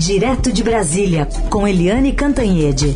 Direto 0.00 0.50
de 0.50 0.62
Brasília, 0.62 1.28
com 1.50 1.68
Eliane 1.68 2.14
Cantanhede. 2.14 2.86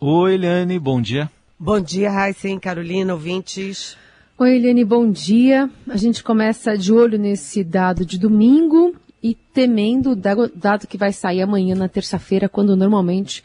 Oi, 0.00 0.34
Eliane, 0.34 0.80
bom 0.80 1.00
dia. 1.00 1.30
Bom 1.56 1.78
dia, 1.78 2.10
Raíssen, 2.10 2.58
Carolina, 2.58 3.14
ouvintes. 3.14 3.96
Oi, 4.36 4.56
Eliane, 4.56 4.84
bom 4.84 5.08
dia. 5.08 5.70
A 5.88 5.96
gente 5.96 6.24
começa 6.24 6.76
de 6.76 6.92
olho 6.92 7.16
nesse 7.16 7.62
dado 7.62 8.04
de 8.04 8.18
domingo 8.18 8.96
e 9.22 9.36
temendo 9.36 10.10
o 10.10 10.16
dado 10.16 10.88
que 10.88 10.98
vai 10.98 11.12
sair 11.12 11.40
amanhã, 11.40 11.76
na 11.76 11.88
terça-feira, 11.88 12.48
quando 12.48 12.74
normalmente 12.74 13.44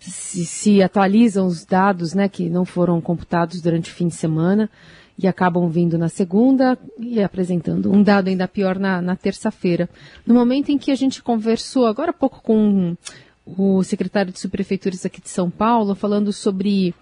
se, 0.00 0.46
se, 0.46 0.82
atualizam 0.82 1.46
os 1.46 1.64
dados 1.64 2.14
né, 2.14 2.28
que 2.28 2.48
não 2.48 2.64
foram 2.64 3.00
computados 3.00 3.60
durante 3.60 3.90
o 3.90 3.94
fim 3.94 4.08
de 4.08 4.14
semana 4.14 4.70
e 5.18 5.28
acabam 5.28 5.68
vindo 5.68 5.98
na 5.98 6.08
segunda 6.08 6.78
e 6.98 7.22
apresentando 7.22 7.92
um 7.92 8.02
dado 8.02 8.28
ainda 8.28 8.48
pior 8.48 8.78
na, 8.78 9.02
na 9.02 9.14
terça-feira. 9.14 9.88
No 10.26 10.34
momento 10.34 10.70
em 10.70 10.78
que 10.78 10.90
a 10.90 10.94
gente 10.94 11.22
conversou 11.22 11.86
agora 11.86 12.10
há 12.10 12.14
pouco 12.14 12.42
com 12.42 12.96
o 13.44 13.82
secretário 13.82 14.32
de 14.32 14.40
subprefeituras 14.40 15.04
aqui 15.04 15.20
de 15.20 15.28
São 15.28 15.50
Paulo, 15.50 15.94
falando 15.94 16.32
sobre 16.32 16.94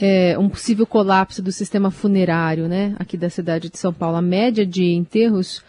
é, 0.00 0.38
um 0.38 0.48
possível 0.48 0.86
colapso 0.86 1.42
do 1.42 1.52
sistema 1.52 1.90
funerário, 1.90 2.68
né, 2.68 2.94
aqui 2.98 3.16
da 3.16 3.28
cidade 3.28 3.68
de 3.68 3.78
São 3.78 3.92
Paulo. 3.92 4.16
A 4.16 4.22
média 4.22 4.64
de 4.64 4.94
enterros 4.94 5.62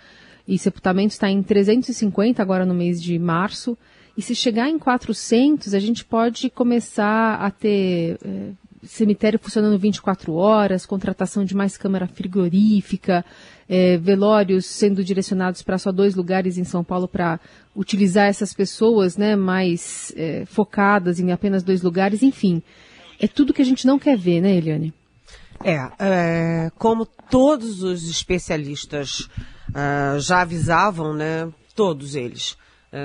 e 0.47 0.57
sepultamentos 0.57 1.15
está 1.15 1.29
em 1.29 1.41
350 1.41 2.41
agora 2.41 2.65
no 2.65 2.73
mês 2.73 3.01
de 3.01 3.17
março. 3.19 3.77
E 4.15 4.21
se 4.21 4.35
chegar 4.35 4.69
em 4.69 4.77
400, 4.77 5.73
a 5.73 5.79
gente 5.79 6.05
pode 6.05 6.49
começar 6.49 7.35
a 7.35 7.49
ter 7.49 8.19
é, 8.23 8.51
cemitério 8.83 9.39
funcionando 9.39 9.77
24 9.79 10.33
horas, 10.33 10.85
contratação 10.85 11.43
de 11.43 11.55
mais 11.55 11.77
câmara 11.77 12.07
frigorífica, 12.07 13.25
é, 13.67 13.97
velórios 13.97 14.65
sendo 14.65 15.03
direcionados 15.03 15.63
para 15.63 15.77
só 15.77 15.91
dois 15.91 16.15
lugares 16.15 16.57
em 16.57 16.63
São 16.63 16.83
Paulo 16.83 17.07
para 17.07 17.39
utilizar 17.75 18.27
essas 18.27 18.53
pessoas 18.53 19.17
né, 19.17 19.35
mais 19.35 20.13
é, 20.15 20.45
focadas 20.45 21.19
em 21.19 21.31
apenas 21.31 21.63
dois 21.63 21.81
lugares, 21.81 22.21
enfim. 22.21 22.61
É 23.19 23.27
tudo 23.27 23.53
que 23.53 23.61
a 23.61 23.65
gente 23.65 23.87
não 23.87 23.97
quer 23.97 24.17
ver, 24.17 24.41
né, 24.41 24.55
Eliane? 24.55 24.93
É, 25.63 25.89
é 25.99 26.71
como 26.77 27.05
todos 27.05 27.81
os 27.81 28.09
especialistas 28.09 29.29
uh, 29.69 30.19
já 30.19 30.41
avisavam, 30.41 31.13
né, 31.13 31.49
todos 31.73 32.15
eles, 32.15 32.57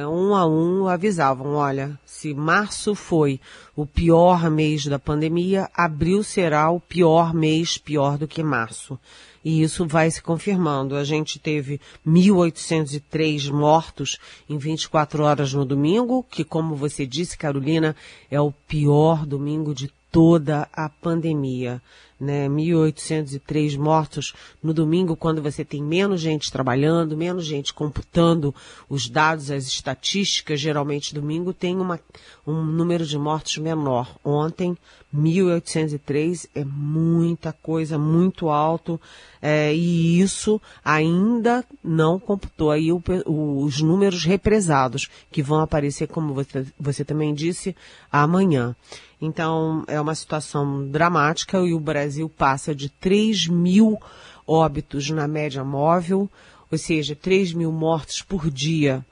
um 0.06 0.34
a 0.34 0.46
um 0.46 0.86
avisavam, 0.86 1.54
olha, 1.54 1.98
se 2.04 2.34
março 2.34 2.94
foi 2.94 3.40
o 3.74 3.86
pior 3.86 4.50
mês 4.50 4.84
da 4.84 4.98
pandemia, 4.98 5.70
abril 5.74 6.22
será 6.22 6.70
o 6.70 6.78
pior 6.78 7.32
mês, 7.32 7.78
pior 7.78 8.18
do 8.18 8.28
que 8.28 8.42
março. 8.42 8.98
E 9.42 9.62
isso 9.62 9.86
vai 9.86 10.10
se 10.10 10.20
confirmando. 10.20 10.94
A 10.94 11.04
gente 11.04 11.38
teve 11.38 11.80
1.803 12.06 13.50
mortos 13.50 14.18
em 14.46 14.58
24 14.58 15.22
horas 15.22 15.54
no 15.54 15.64
domingo, 15.64 16.22
que, 16.30 16.44
como 16.44 16.74
você 16.74 17.06
disse, 17.06 17.38
Carolina, 17.38 17.96
é 18.30 18.38
o 18.38 18.52
pior 18.52 19.24
domingo 19.24 19.74
de 19.74 19.90
toda 20.10 20.68
a 20.72 20.88
pandemia 20.88 21.80
né, 22.20 22.48
1.803 22.48 23.78
mortos 23.78 24.34
no 24.62 24.74
domingo, 24.74 25.16
quando 25.16 25.40
você 25.40 25.64
tem 25.64 25.82
menos 25.82 26.20
gente 26.20 26.50
trabalhando, 26.50 27.16
menos 27.16 27.44
gente 27.44 27.72
computando 27.72 28.54
os 28.88 29.08
dados, 29.08 29.50
as 29.50 29.66
estatísticas, 29.66 30.60
geralmente 30.60 31.14
domingo 31.14 31.52
tem 31.52 31.76
uma, 31.76 32.00
um 32.46 32.64
número 32.64 33.06
de 33.06 33.16
mortos 33.18 33.58
menor. 33.58 34.16
Ontem, 34.24 34.76
1.803 35.14 36.48
é 36.54 36.64
muita 36.64 37.52
coisa, 37.52 37.98
muito 37.98 38.48
alto, 38.48 39.00
é, 39.40 39.74
e 39.74 40.20
isso 40.20 40.60
ainda 40.84 41.64
não 41.82 42.18
computou 42.18 42.70
aí 42.70 42.92
o, 42.92 43.02
o, 43.24 43.64
os 43.64 43.80
números 43.80 44.24
represados, 44.24 45.08
que 45.30 45.42
vão 45.42 45.60
aparecer, 45.60 46.08
como 46.08 46.34
você, 46.34 46.66
você 46.78 47.04
também 47.04 47.32
disse, 47.32 47.74
amanhã. 48.10 48.74
Então, 49.20 49.84
é 49.88 50.00
uma 50.00 50.14
situação 50.14 50.88
dramática 50.88 51.58
e 51.58 51.74
o 51.74 51.80
Brasil 51.80 52.28
passa 52.28 52.74
de 52.74 52.88
3 52.88 53.48
mil 53.48 53.98
óbitos 54.46 55.10
na 55.10 55.26
média 55.26 55.64
móvel, 55.64 56.30
ou 56.70 56.78
seja, 56.78 57.16
3 57.16 57.52
mil 57.52 57.72
mortes 57.72 58.22
por 58.22 58.50
dia. 58.50 59.04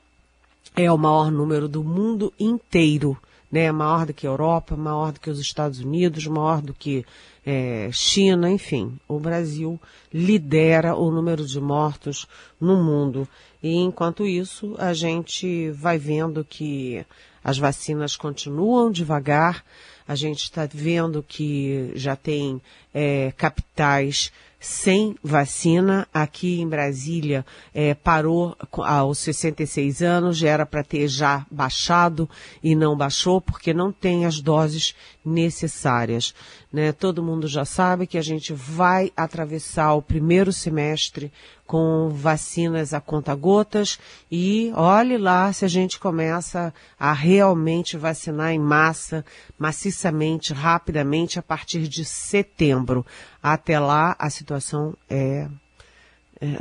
É 0.75 0.91
o 0.91 0.97
maior 0.97 1.31
número 1.31 1.67
do 1.67 1.83
mundo 1.83 2.31
inteiro, 2.39 3.17
né? 3.51 3.71
Maior 3.71 4.05
do 4.05 4.13
que 4.13 4.25
a 4.25 4.29
Europa, 4.29 4.75
maior 4.75 5.11
do 5.11 5.19
que 5.19 5.29
os 5.29 5.39
Estados 5.39 5.79
Unidos, 5.79 6.25
maior 6.27 6.61
do 6.61 6.73
que 6.73 7.05
é, 7.45 7.89
China, 7.91 8.49
enfim. 8.51 8.99
O 9.07 9.19
Brasil 9.19 9.79
lidera 10.13 10.95
o 10.95 11.09
número 11.09 11.45
de 11.45 11.59
mortos 11.59 12.27
no 12.59 12.83
mundo. 12.83 13.27
E 13.63 13.75
enquanto 13.75 14.25
isso, 14.25 14.75
a 14.77 14.93
gente 14.93 15.71
vai 15.71 15.97
vendo 15.97 16.43
que 16.43 17.05
as 17.43 17.57
vacinas 17.57 18.15
continuam 18.15 18.91
devagar, 18.91 19.63
a 20.07 20.15
gente 20.15 20.43
está 20.43 20.67
vendo 20.71 21.23
que 21.27 21.91
já 21.95 22.15
tem 22.15 22.61
é, 22.93 23.33
capitais 23.35 24.31
sem 24.59 25.15
vacina. 25.23 26.07
Aqui 26.13 26.59
em 26.59 26.67
Brasília 26.67 27.45
é, 27.73 27.93
parou 27.93 28.55
aos 28.71 29.19
66 29.19 30.01
anos, 30.01 30.37
já 30.37 30.49
era 30.49 30.65
para 30.65 30.83
ter 30.83 31.07
já 31.07 31.45
baixado 31.51 32.29
e 32.63 32.75
não 32.75 32.95
baixou 32.95 33.39
porque 33.39 33.73
não 33.73 33.91
tem 33.91 34.25
as 34.25 34.39
doses 34.41 34.95
necessárias. 35.27 36.33
Né? 36.71 36.91
Todo 36.91 37.23
mundo 37.23 37.47
já 37.47 37.65
sabe 37.65 38.07
que 38.07 38.17
a 38.17 38.21
gente 38.21 38.53
vai 38.53 39.11
atravessar 39.15 39.93
o 39.93 40.01
primeiro 40.01 40.51
semestre 40.51 41.31
com 41.65 42.09
vacinas 42.09 42.93
a 42.93 43.01
conta-gotas 43.01 43.99
e 44.31 44.71
olhe 44.73 45.17
lá 45.17 45.51
se 45.51 45.65
a 45.65 45.67
gente 45.67 45.99
começa 45.99 46.73
a 46.97 47.11
realmente 47.11 47.97
vacinar 47.97 48.53
em 48.53 48.59
massa, 48.59 49.25
maciçamente, 49.59 50.53
rapidamente, 50.53 51.37
a 51.37 51.41
partir 51.43 51.89
de 51.89 52.05
setembro. 52.05 53.05
Até 53.43 53.77
lá, 53.79 54.15
a 54.17 54.29
situação 54.29 54.95
é 55.09 55.27
é, 55.27 55.47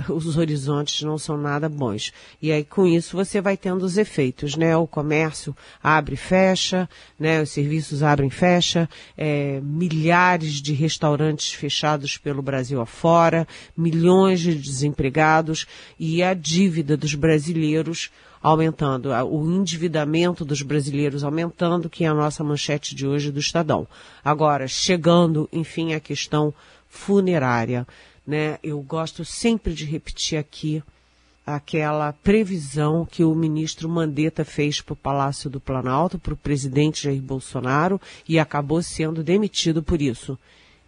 os 0.08 0.36
horizontes 0.36 1.02
não 1.02 1.18
são 1.18 1.36
nada 1.36 1.68
bons. 1.68 2.12
E 2.40 2.50
aí 2.50 2.64
com 2.64 2.86
isso 2.86 3.16
você 3.16 3.40
vai 3.40 3.56
tendo 3.56 3.82
os 3.84 3.96
efeitos, 3.96 4.56
né? 4.56 4.76
O 4.76 4.86
comércio 4.86 5.56
abre 5.82 6.14
e 6.14 6.18
fecha, 6.18 6.88
né? 7.18 7.42
Os 7.42 7.50
serviços 7.50 8.02
abrem 8.02 8.28
e 8.28 8.30
fecha, 8.32 8.88
é, 9.16 9.60
milhares 9.62 10.54
de 10.54 10.72
restaurantes 10.72 11.52
fechados 11.52 12.16
pelo 12.16 12.42
Brasil 12.42 12.80
afora, 12.80 13.46
milhões 13.76 14.40
de 14.40 14.54
desempregados 14.54 15.66
e 15.98 16.22
a 16.22 16.34
dívida 16.34 16.96
dos 16.96 17.14
brasileiros 17.14 18.10
aumentando, 18.42 19.10
o 19.28 19.50
endividamento 19.50 20.44
dos 20.44 20.62
brasileiros 20.62 21.24
aumentando, 21.24 21.90
que 21.90 22.04
é 22.04 22.08
a 22.08 22.14
nossa 22.14 22.44
manchete 22.44 22.94
de 22.94 23.04
hoje 23.04 23.32
do 23.32 23.40
Estadão. 23.40 23.88
Agora, 24.24 24.68
chegando, 24.68 25.48
enfim, 25.52 25.94
à 25.94 26.00
questão 26.00 26.54
funerária 26.88 27.86
né? 28.26 28.58
Eu 28.62 28.80
gosto 28.82 29.24
sempre 29.24 29.72
de 29.72 29.84
repetir 29.84 30.38
aqui 30.38 30.82
aquela 31.46 32.12
previsão 32.12 33.06
que 33.06 33.22
o 33.22 33.34
ministro 33.34 33.88
Mandetta 33.88 34.44
fez 34.44 34.80
para 34.80 34.94
o 34.94 34.96
Palácio 34.96 35.48
do 35.48 35.60
Planalto, 35.60 36.18
para 36.18 36.34
o 36.34 36.36
presidente 36.36 37.04
Jair 37.04 37.22
Bolsonaro, 37.22 38.00
e 38.28 38.38
acabou 38.38 38.82
sendo 38.82 39.22
demitido 39.22 39.80
por 39.82 40.02
isso. 40.02 40.36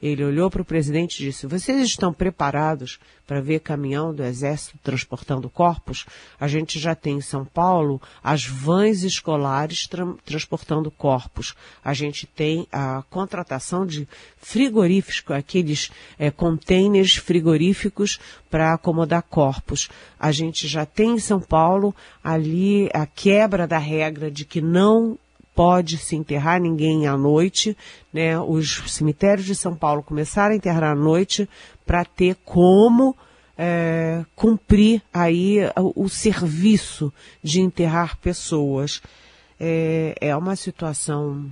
Ele 0.01 0.25
olhou 0.25 0.51
para 0.51 0.63
o 0.63 0.65
presidente 0.65 1.21
e 1.21 1.27
disse: 1.27 1.47
Vocês 1.47 1.83
estão 1.83 2.13
preparados 2.13 2.99
para 3.27 3.41
ver 3.41 3.61
caminhão 3.61 4.15
do 4.15 4.23
Exército 4.23 4.79
transportando 4.83 5.51
corpos? 5.51 6.07
A 6.39 6.47
gente 6.47 6.79
já 6.79 6.95
tem 6.95 7.17
em 7.17 7.21
São 7.21 7.45
Paulo 7.45 8.01
as 8.23 8.47
vans 8.47 9.03
escolares 9.03 9.87
tra 9.87 10.07
transportando 10.25 10.91
corpos. 10.91 11.55
A 11.85 11.93
gente 11.93 12.27
tem 12.27 12.67
a 12.71 13.03
contratação 13.11 13.85
de 13.85 14.09
frigoríficos, 14.37 15.37
aqueles 15.37 15.91
é, 16.19 16.31
containers 16.31 17.17
frigoríficos 17.17 18.19
para 18.49 18.75
acomodar 18.75 19.23
corpos. 19.23 19.89
A 20.19 20.31
gente 20.31 20.69
já 20.69 20.87
tem 20.87 21.17
em 21.17 21.21
São 21.21 21.41
Paulo 21.41 21.95
ali 22.23 22.89
a 22.95 23.05
quebra 23.05 23.67
da 23.67 23.79
regra 23.79 24.31
de 24.31 24.45
que 24.45 24.61
não 24.61 25.19
pode 25.59 25.99
se 25.99 26.15
enterrar 26.15 26.61
ninguém 26.61 27.09
à 27.09 27.17
noite, 27.17 27.77
né? 28.13 28.39
Os 28.39 28.85
cemitérios 28.87 29.45
de 29.45 29.57
São 29.57 29.75
Paulo 29.75 30.05
começaram 30.05 30.53
a 30.53 30.57
enterrar 30.57 30.85
à 30.85 30.95
noite 30.95 31.49
para 31.85 32.05
ter 32.05 32.37
como 32.45 33.17
é, 33.57 34.25
cumprir 34.37 35.03
aí 35.13 35.59
o, 35.77 36.05
o, 36.05 36.09
serviço 36.09 37.13
de 37.43 37.61
enterrar 37.61 38.17
pessoas. 38.19 39.03
É, 39.59 40.15
é 40.21 40.37
uma 40.37 40.55
situação, 40.55 41.51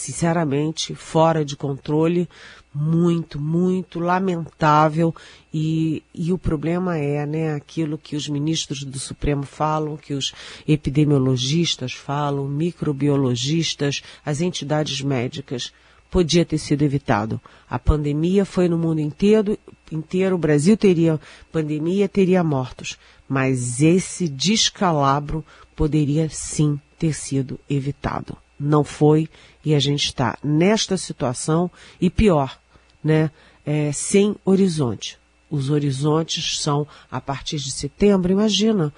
sinceramente, 0.00 0.94
fora 0.94 1.44
de 1.44 1.56
controle, 1.56 2.28
muito, 2.74 3.40
muito 3.40 3.98
lamentável 3.98 5.14
e, 5.52 6.02
e 6.14 6.32
o 6.32 6.38
problema 6.38 6.96
é, 6.96 7.26
né, 7.26 7.54
aquilo 7.54 7.98
que 7.98 8.14
os 8.14 8.28
ministros 8.28 8.84
do 8.84 8.98
Supremo 8.98 9.42
falam, 9.42 9.96
que 9.96 10.14
os 10.14 10.32
epidemiologistas 10.66 11.92
falam, 11.92 12.46
microbiologistas, 12.48 14.02
as 14.24 14.40
entidades 14.40 15.02
médicas. 15.02 15.72
podia 16.10 16.44
ter 16.44 16.58
sido 16.58 16.82
evitado. 16.82 17.40
A 17.68 17.78
pandemia 17.78 18.44
foi 18.44 18.68
no 18.68 18.76
mundo 18.76 19.00
inteiro, 19.00 19.56
inteiro, 19.92 20.34
o 20.34 20.38
Brasil 20.38 20.76
teria 20.76 21.20
pandemia, 21.52 22.08
teria 22.08 22.42
mortos. 22.42 22.98
Mas 23.28 23.80
esse 23.80 24.28
descalabro 24.28 25.44
poderia 25.76 26.28
sim 26.28 26.80
ter 26.98 27.14
sido 27.14 27.58
evitado. 27.68 28.36
Não 28.60 28.84
foi 28.84 29.28
e 29.64 29.74
a 29.74 29.80
gente 29.80 30.04
está 30.04 30.36
nesta 30.44 30.96
situação 30.96 31.70
e 32.00 32.10
pior, 32.10 32.58
né? 33.02 33.30
É, 33.64 33.90
sem 33.92 34.36
horizonte. 34.44 35.18
Os 35.50 35.70
horizontes 35.70 36.60
são 36.60 36.86
a 37.10 37.20
partir 37.20 37.56
de 37.56 37.70
setembro. 37.70 38.32
Imagina 38.32 38.92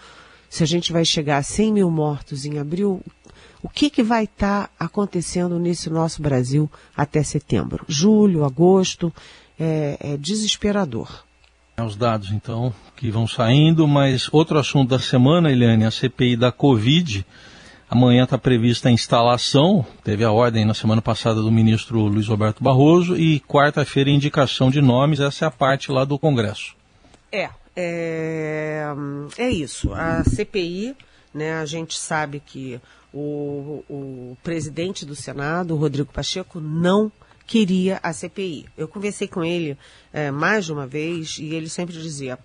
se 0.51 0.63
a 0.63 0.67
gente 0.67 0.93
vai 0.93 1.05
chegar 1.05 1.39
a 1.39 1.43
100 1.43 1.73
mil 1.73 1.91
mortos 1.91 2.45
em 2.45 2.59
abril, 2.59 3.03
o 3.63 3.69
que, 3.69 3.89
que 3.89 4.03
vai 4.03 4.25
estar 4.25 4.67
tá 4.67 4.71
acontecendo 4.79 5.59
nesse 5.59 5.89
nosso 5.89 6.21
Brasil 6.21 6.71
até 6.97 7.23
setembro? 7.23 7.85
Julho, 7.89 8.45
agosto, 8.45 9.13
é, 9.59 9.97
é 10.01 10.17
desesperador. 10.17 11.25
É 11.77 11.83
os 11.83 11.97
dados, 11.97 12.33
então, 12.33 12.75
que 12.97 13.11
vão 13.11 13.27
saindo, 13.27 13.89
mas 13.89 14.29
outro 14.31 14.59
assunto 14.59 14.91
da 14.91 14.99
semana, 14.99 15.51
Eliane, 15.51 15.87
a 15.87 15.91
CPI 15.91 16.37
da 16.37 16.53
Covid. 16.53 17.25
Amanhã 17.93 18.25
está 18.25 18.39
prevista 18.39 18.89
a 18.89 18.91
instalação, 18.91 19.85
teve 20.03 20.25
a 20.25 20.33
ordem 20.33 20.65
na 20.65 20.73
semana 20.73 21.03
passada 21.03 21.43
do 21.43 21.53
ministro 21.53 22.01
Luiz 22.01 22.27
Roberto 22.27 22.65
Barroso, 22.65 23.15
e 23.15 23.39
quarta-feira 23.41 24.09
indicação 24.09 24.71
de 24.71 24.81
nomes, 24.81 25.21
essa 25.21 25.45
é 25.45 25.49
a 25.49 25.51
parte 25.51 25.93
lá 25.93 26.03
do 26.03 26.19
Congresso. 26.19 26.75
É, 27.31 27.51
é, 27.77 28.87
é 29.37 29.51
isso. 29.51 29.93
A 29.93 30.25
CPI, 30.25 30.97
né, 31.35 31.53
a 31.57 31.67
gente 31.67 31.99
sabe 31.99 32.41
que 32.41 32.81
o, 33.13 33.85
o 33.91 34.39
presidente 34.43 35.05
do 35.05 35.15
Senado, 35.15 35.77
Rodrigo 35.77 36.11
Pacheco, 36.11 36.61
não 36.61 37.13
queria 37.47 38.01
a 38.03 38.11
CPI. 38.15 38.65
Eu 38.75 38.89
conversei 38.89 39.29
com 39.29 39.45
ele 39.45 39.77
é, 40.11 40.31
mais 40.31 40.65
de 40.65 40.73
uma 40.73 40.87
vez 40.87 41.37
e 41.39 41.55
ele 41.55 41.69
sempre 41.69 41.95
dizia: 41.95 42.39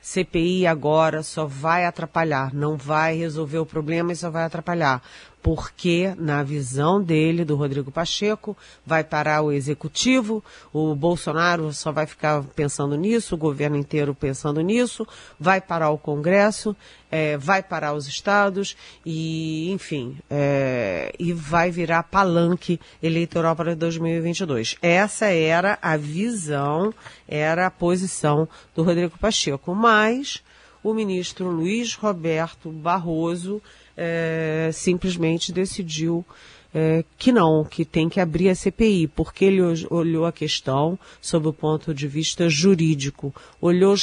CPI 0.00 0.66
agora 0.66 1.22
só 1.22 1.44
vai 1.44 1.84
atrapalhar, 1.84 2.54
não 2.54 2.76
vai 2.76 3.16
resolver 3.16 3.58
o 3.58 3.66
problema 3.66 4.12
e 4.12 4.16
só 4.16 4.30
vai 4.30 4.44
atrapalhar 4.44 5.02
porque, 5.42 6.14
na 6.18 6.42
visão 6.42 7.02
dele, 7.02 7.44
do 7.44 7.56
Rodrigo 7.56 7.90
Pacheco, 7.90 8.56
vai 8.84 9.04
parar 9.04 9.42
o 9.42 9.52
executivo, 9.52 10.42
o 10.72 10.94
Bolsonaro 10.94 11.72
só 11.72 11.92
vai 11.92 12.06
ficar 12.06 12.42
pensando 12.54 12.96
nisso, 12.96 13.34
o 13.34 13.38
governo 13.38 13.76
inteiro 13.76 14.14
pensando 14.14 14.60
nisso, 14.60 15.06
vai 15.38 15.60
parar 15.60 15.90
o 15.90 15.98
Congresso, 15.98 16.76
é, 17.10 17.38
vai 17.38 17.62
parar 17.62 17.94
os 17.94 18.06
estados 18.06 18.76
e, 19.06 19.70
enfim, 19.70 20.18
é, 20.28 21.12
e 21.18 21.32
vai 21.32 21.70
virar 21.70 22.02
palanque 22.02 22.80
eleitoral 23.02 23.56
para 23.56 23.74
2022. 23.74 24.76
Essa 24.82 25.26
era 25.26 25.78
a 25.80 25.96
visão, 25.96 26.92
era 27.28 27.66
a 27.66 27.70
posição 27.70 28.48
do 28.74 28.82
Rodrigo 28.82 29.18
Pacheco. 29.18 29.74
Mas 29.74 30.42
o 30.82 30.94
ministro 30.94 31.50
Luiz 31.50 31.94
Roberto 31.94 32.70
Barroso 32.70 33.60
é, 33.96 34.70
simplesmente 34.72 35.52
decidiu 35.52 36.24
é, 36.72 37.04
que 37.16 37.32
não, 37.32 37.64
que 37.64 37.84
tem 37.84 38.08
que 38.08 38.20
abrir 38.20 38.48
a 38.48 38.54
CPI, 38.54 39.08
porque 39.08 39.44
ele 39.44 39.60
olhou 39.90 40.26
a 40.26 40.32
questão 40.32 40.98
sob 41.20 41.48
o 41.48 41.52
ponto 41.52 41.94
de 41.94 42.06
vista 42.06 42.48
jurídico, 42.48 43.34
olhou 43.60 43.94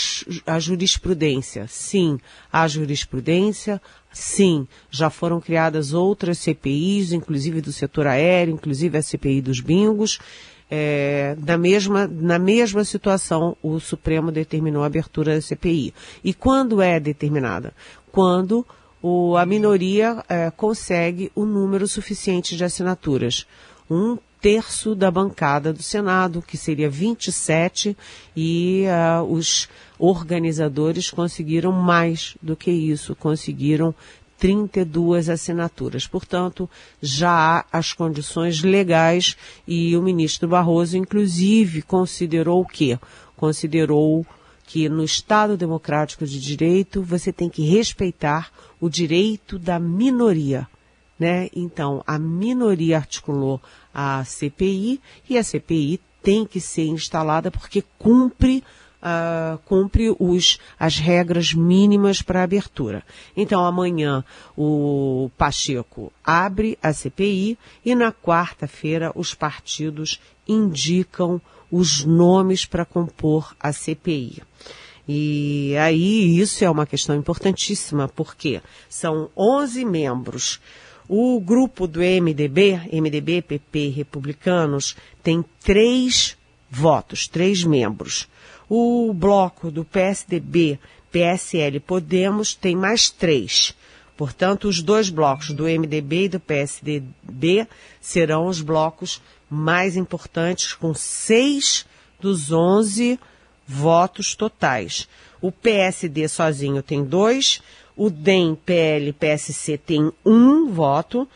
a 0.45 0.59
jurisprudência. 0.59 1.67
Sim, 1.67 2.19
há 2.51 2.67
jurisprudência, 2.67 3.81
sim, 4.11 4.67
já 4.89 5.09
foram 5.09 5.39
criadas 5.39 5.93
outras 5.93 6.39
CPIs, 6.39 7.11
inclusive 7.11 7.61
do 7.61 7.71
setor 7.71 8.07
aéreo, 8.07 8.55
inclusive 8.55 8.97
a 8.97 9.01
CPI 9.01 9.41
dos 9.41 9.59
bingos. 9.59 10.19
É, 10.69 11.35
na, 11.45 11.57
mesma, 11.57 12.07
na 12.07 12.39
mesma 12.39 12.83
situação, 12.83 13.55
o 13.61 13.79
Supremo 13.79 14.31
determinou 14.31 14.83
a 14.83 14.87
abertura 14.87 15.35
da 15.35 15.41
CPI. 15.41 15.93
E 16.23 16.33
quando 16.33 16.81
é 16.81 16.99
determinada? 16.99 17.73
Quando 18.11 18.65
o, 19.01 19.37
a 19.37 19.45
minoria 19.45 20.23
é, 20.27 20.49
consegue 20.49 21.31
o 21.35 21.45
número 21.45 21.87
suficiente 21.87 22.57
de 22.57 22.63
assinaturas. 22.63 23.45
Um 23.87 24.17
terço 24.41 24.93
da 24.93 25.09
bancada 25.09 25.71
do 25.73 25.81
Senado, 25.81 26.41
que 26.41 26.55
seria 26.55 26.89
27, 26.89 27.97
e 28.35 28.85
uh, 28.85 29.23
os 29.23 29.67
organizadores 29.97 31.09
conseguiram 31.09 31.71
mais 31.71 32.37
do 32.41 32.55
que 32.55 32.69
isso, 32.69 33.15
conseguiram 33.15 33.93
32 34.37 35.29
assinaturas. 35.29 36.07
Portanto, 36.07 36.69
já 37.01 37.31
há 37.31 37.65
as 37.71 37.93
condições 37.93 38.61
legais 38.61 39.37
e 39.67 39.95
o 39.95 40.01
ministro 40.01 40.47
Barroso, 40.47 40.97
inclusive, 40.97 41.81
considerou 41.81 42.61
o 42.61 42.67
quê? 42.67 42.99
Considerou 43.35 44.25
que 44.65 44.89
no 44.89 45.03
Estado 45.03 45.55
Democrático 45.55 46.25
de 46.25 46.39
Direito 46.39 47.01
você 47.01 47.31
tem 47.31 47.49
que 47.49 47.63
respeitar 47.63 48.51
o 48.79 48.89
direito 48.89 49.59
da 49.59 49.79
minoria. 49.79 50.67
Né? 51.17 51.49
Então, 51.55 52.03
a 52.05 52.19
minoria 52.19 52.97
articulou 52.97 53.61
a 53.93 54.23
CPI 54.25 54.99
e 55.29 55.37
a 55.37 55.43
CPI 55.43 56.01
tem 56.21 56.45
que 56.45 56.59
ser 56.59 56.87
instalada 56.87 57.51
porque 57.51 57.83
cumpre 57.97 58.63
Uh, 59.05 59.59
cumpre 59.65 60.15
os, 60.17 60.57
as 60.79 60.97
regras 60.97 61.53
mínimas 61.53 62.23
para 62.23 62.41
abertura. 62.41 63.03
Então, 63.37 63.63
amanhã 63.63 64.25
o 64.57 65.29
Pacheco 65.37 66.11
abre 66.23 66.75
a 66.81 66.91
CPI 66.91 67.55
e 67.85 67.93
na 67.93 68.11
quarta-feira 68.11 69.11
os 69.13 69.35
partidos 69.35 70.19
indicam 70.47 71.39
os 71.71 72.03
nomes 72.03 72.65
para 72.65 72.83
compor 72.83 73.55
a 73.59 73.71
CPI. 73.71 74.41
E 75.07 75.75
aí 75.77 76.39
isso 76.39 76.65
é 76.65 76.69
uma 76.69 76.85
questão 76.85 77.15
importantíssima, 77.15 78.07
porque 78.07 78.61
são 78.89 79.29
11 79.37 79.85
membros. 79.85 80.59
O 81.07 81.39
grupo 81.39 81.85
do 81.85 81.99
MDB, 81.99 82.89
MDB, 82.91 83.43
PP 83.43 83.89
Republicanos, 83.89 84.95
tem 85.21 85.45
três 85.63 86.35
votos, 86.69 87.27
três 87.27 87.63
membros. 87.63 88.27
O 88.69 89.13
bloco 89.13 89.69
do 89.69 89.85
PSDB, 89.85 90.79
PSL 91.11 91.79
Podemos 91.79 92.53
tem 92.53 92.75
mais 92.75 93.09
três. 93.09 93.75
Portanto, 94.17 94.67
os 94.67 94.81
dois 94.81 95.09
blocos 95.09 95.51
do 95.51 95.63
MDB 95.65 96.25
e 96.25 96.29
do 96.29 96.39
PSDB 96.39 97.67
serão 97.99 98.47
os 98.47 98.61
blocos 98.61 99.21
mais 99.49 99.97
importantes, 99.97 100.73
com 100.73 100.93
seis 100.93 101.85
dos 102.19 102.51
onze 102.51 103.19
votos 103.67 104.35
totais. 104.35 105.07
O 105.41 105.51
PSD 105.51 106.27
sozinho 106.27 106.81
tem 106.81 107.03
dois, 107.03 107.61
o 107.95 108.09
DEM, 108.09 108.55
PL, 108.55 109.13
PSC 109.13 109.77
tem 109.77 110.11
um 110.25 110.71
voto, 110.71 111.27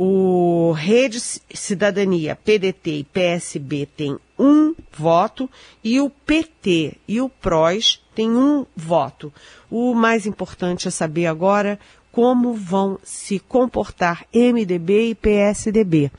o 0.00 0.70
Rede 0.70 1.18
Cidadania, 1.20 2.36
PDT 2.36 2.98
e 2.98 3.04
PSB 3.04 3.84
tem 3.96 4.16
um 4.38 4.72
voto 4.96 5.50
e 5.82 6.00
o 6.00 6.08
PT 6.08 6.92
e 7.08 7.20
o 7.20 7.28
PROS 7.28 8.00
têm 8.14 8.30
um 8.30 8.64
voto. 8.76 9.32
O 9.68 9.94
mais 9.94 10.24
importante 10.24 10.86
é 10.86 10.90
saber 10.92 11.26
agora 11.26 11.80
como 12.12 12.54
vão 12.54 13.00
se 13.02 13.40
comportar 13.40 14.24
MDB 14.32 15.10
e 15.10 15.14
PSDB. 15.16 16.12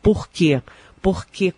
Por 0.00 0.28
quê? 0.28 0.60
porque 0.60 0.72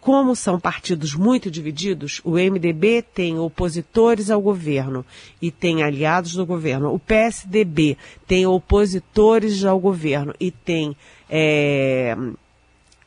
como 0.01 0.37
são 0.37 0.59
partidos 0.59 1.15
muito 1.15 1.51
divididos, 1.51 2.21
o 2.25 2.33
MDB 2.33 3.03
tem 3.03 3.39
opositores 3.39 4.31
ao 4.31 4.41
governo 4.41 5.05
e 5.41 5.51
tem 5.51 5.83
aliados 5.83 6.35
do 6.35 6.45
governo. 6.45 6.93
O 6.93 6.99
PSDB 6.99 7.97
tem 8.27 8.47
opositores 8.47 9.65
ao 9.65 9.79
governo 9.79 10.35
e 10.39 10.51
tem 10.51 10.97
é, 11.31 12.17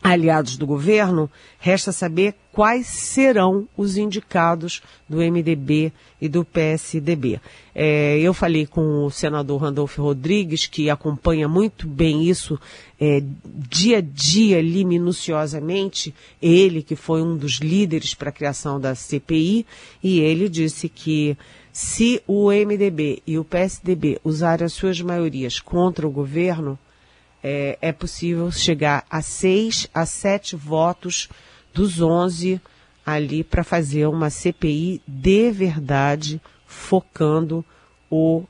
aliados 0.04 0.58
do 0.58 0.66
governo, 0.66 1.30
resta 1.60 1.92
saber 1.92 2.34
quais 2.52 2.88
serão 2.88 3.68
os 3.78 3.98
indicados 3.98 4.82
do 5.08 5.18
MDB 5.18 5.94
e 6.20 6.28
do 6.28 6.44
PSDB. 6.44 7.40
É, 7.74 8.20
eu 8.20 8.34
falei 8.34 8.66
com 8.66 9.06
o 9.06 9.12
senador 9.12 9.62
Randolfo 9.62 10.02
Rodrigues, 10.02 10.66
que 10.66 10.90
acompanha 10.90 11.48
muito 11.48 11.88
bem 11.88 12.24
isso 12.24 12.60
é, 13.00 13.24
dia 13.70 14.00
a 14.00 14.02
dia 14.02 14.58
ali 14.58 14.84
minuciosamente, 14.84 16.14
ele 16.42 16.82
que 16.82 16.96
foi 16.96 17.22
um 17.22 17.38
dos 17.38 17.60
líderes 17.60 18.14
para 18.14 18.30
a 18.30 18.34
criação 18.34 18.80
da 18.80 18.96
CPI, 18.96 19.66
e 20.04 20.20
ele 20.20 20.50
disse 20.50 20.90
que 20.90 21.38
se 21.72 22.22
o 22.28 22.52
MDB 22.52 23.22
e 23.26 23.38
o 23.38 23.46
PSDB 23.46 24.20
usarem 24.24 24.66
as 24.66 24.74
suas 24.74 25.00
maiorias 25.00 25.60
contra 25.60 26.06
o 26.06 26.12
governo, 26.12 26.78
é, 27.44 27.78
é 27.82 27.92
possível 27.92 28.52
chegar 28.52 29.06
a 29.10 29.22
seis 29.22 29.88
a 29.94 30.06
sete 30.06 30.56
votos 30.56 31.30
dos 31.74 32.02
onze 32.02 32.62
ali 33.06 33.44
para 33.44 33.64
fazer 33.64 34.08
uma 34.08 34.30
CPI 34.30 35.02
de 35.08 35.52
verdade, 35.52 36.42
focando 36.66 37.66
o 38.10 38.44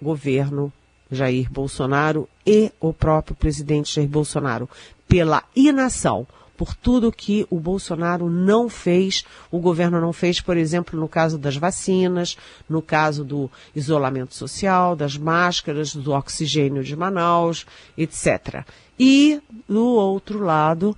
governo 0.00 0.72
Jair 1.10 1.50
Bolsonaro 1.50 2.28
e 2.46 2.72
o 2.80 2.92
próprio 2.92 3.36
presidente 3.36 3.94
Jair 3.94 4.08
Bolsonaro. 4.08 4.68
Pela 5.06 5.44
inação, 5.54 6.26
por 6.56 6.74
tudo 6.74 7.10
que 7.12 7.46
o 7.50 7.58
Bolsonaro 7.58 8.30
não 8.30 8.68
fez, 8.68 9.24
o 9.50 9.58
governo 9.58 10.00
não 10.00 10.12
fez, 10.12 10.40
por 10.40 10.56
exemplo, 10.56 10.98
no 10.98 11.08
caso 11.08 11.36
das 11.36 11.56
vacinas, 11.56 12.36
no 12.68 12.80
caso 12.80 13.24
do 13.24 13.50
isolamento 13.74 14.34
social, 14.34 14.94
das 14.94 15.16
máscaras, 15.16 15.94
do 15.94 16.12
oxigênio 16.12 16.84
de 16.84 16.94
Manaus, 16.94 17.66
etc. 17.96 18.64
E, 18.98 19.40
do 19.68 19.84
outro 19.84 20.38
lado, 20.38 20.96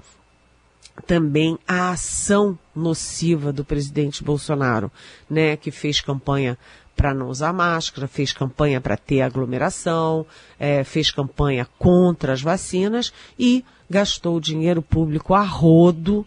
também 1.06 1.58
a 1.66 1.90
ação 1.90 2.58
nociva 2.74 3.52
do 3.52 3.64
presidente 3.64 4.22
Bolsonaro, 4.22 4.90
né, 5.28 5.56
que 5.56 5.70
fez 5.70 6.00
campanha 6.00 6.58
para 6.96 7.12
não 7.12 7.28
usar 7.28 7.52
máscara, 7.52 8.08
fez 8.08 8.32
campanha 8.32 8.80
para 8.80 8.96
ter 8.96 9.20
aglomeração, 9.20 10.24
é, 10.58 10.82
fez 10.82 11.10
campanha 11.10 11.68
contra 11.78 12.32
as 12.32 12.40
vacinas 12.40 13.12
e 13.38 13.62
gastou 13.88 14.40
dinheiro 14.40 14.82
público 14.82 15.34
a 15.34 15.42
rodo 15.42 16.26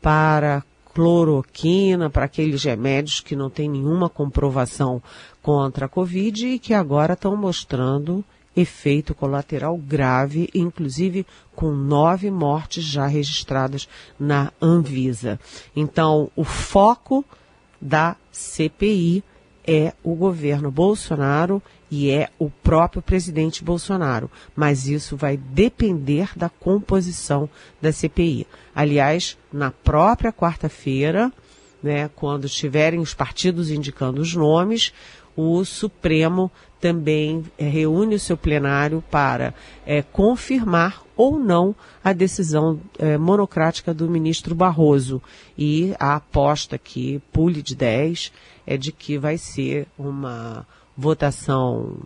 para 0.00 0.62
cloroquina, 0.94 2.08
para 2.08 2.24
aqueles 2.24 2.64
remédios 2.64 3.20
que 3.20 3.36
não 3.36 3.50
tem 3.50 3.68
nenhuma 3.68 4.08
comprovação 4.08 5.02
contra 5.42 5.86
a 5.86 5.88
Covid 5.88 6.46
e 6.46 6.58
que 6.58 6.72
agora 6.72 7.12
estão 7.12 7.36
mostrando 7.36 8.24
efeito 8.56 9.14
colateral 9.14 9.76
grave, 9.76 10.48
inclusive 10.54 11.26
com 11.54 11.70
nove 11.72 12.30
mortes 12.30 12.82
já 12.82 13.06
registradas 13.06 13.86
na 14.18 14.50
Anvisa. 14.60 15.38
Então, 15.74 16.30
o 16.34 16.42
foco 16.42 17.22
da 17.80 18.16
CPI 18.32 19.22
é 19.66 19.92
o 20.02 20.14
governo 20.14 20.70
Bolsonaro 20.70 21.62
e 21.90 22.10
é 22.10 22.30
o 22.38 22.50
próprio 22.50 23.02
presidente 23.02 23.64
Bolsonaro. 23.64 24.30
Mas 24.54 24.86
isso 24.86 25.16
vai 25.16 25.36
depender 25.36 26.30
da 26.36 26.48
composição 26.48 27.48
da 27.80 27.92
CPI. 27.92 28.46
Aliás, 28.74 29.36
na 29.52 29.70
própria 29.70 30.32
quarta-feira, 30.32 31.32
né, 31.82 32.08
quando 32.14 32.46
estiverem 32.46 33.00
os 33.00 33.14
partidos 33.14 33.70
indicando 33.70 34.20
os 34.20 34.34
nomes, 34.34 34.92
o 35.36 35.64
Supremo 35.64 36.50
também 36.80 37.44
é, 37.58 37.64
reúne 37.64 38.14
o 38.14 38.20
seu 38.20 38.36
plenário 38.36 39.02
para 39.10 39.54
é, 39.84 40.02
confirmar 40.02 41.05
ou 41.16 41.38
não 41.38 41.74
a 42.04 42.12
decisão 42.12 42.78
é, 42.98 43.16
monocrática 43.16 43.94
do 43.94 44.08
ministro 44.08 44.54
Barroso. 44.54 45.22
E 45.56 45.94
a 45.98 46.16
aposta 46.16 46.76
que 46.76 47.20
pule 47.32 47.62
de 47.62 47.74
10 47.74 48.32
é 48.66 48.76
de 48.76 48.92
que 48.92 49.16
vai 49.16 49.38
ser 49.38 49.86
uma 49.98 50.66
votação 50.96 51.96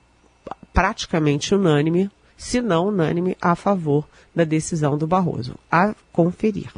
praticamente 0.73 1.55
unânime, 1.55 2.11
se 2.37 2.61
não 2.61 2.89
unânime, 2.89 3.37
a 3.41 3.55
favor 3.55 4.07
da 4.35 4.45
decisão 4.45 4.97
do 4.97 5.07
Barroso. 5.07 5.57
A 5.71 5.95
conferir. 6.13 6.73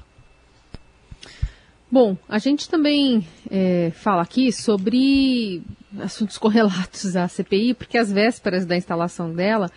Bom, 1.90 2.16
a 2.26 2.38
gente 2.38 2.70
também 2.70 3.28
é, 3.50 3.92
fala 3.94 4.22
aqui 4.22 4.50
sobre 4.50 5.62
assuntos 6.00 6.38
correlatos 6.38 7.14
à 7.16 7.28
CPI, 7.28 7.74
porque 7.74 7.98
às 7.98 8.10
vésperas 8.10 8.64
da 8.64 8.74
instalação 8.74 9.30
dela, 9.30 9.70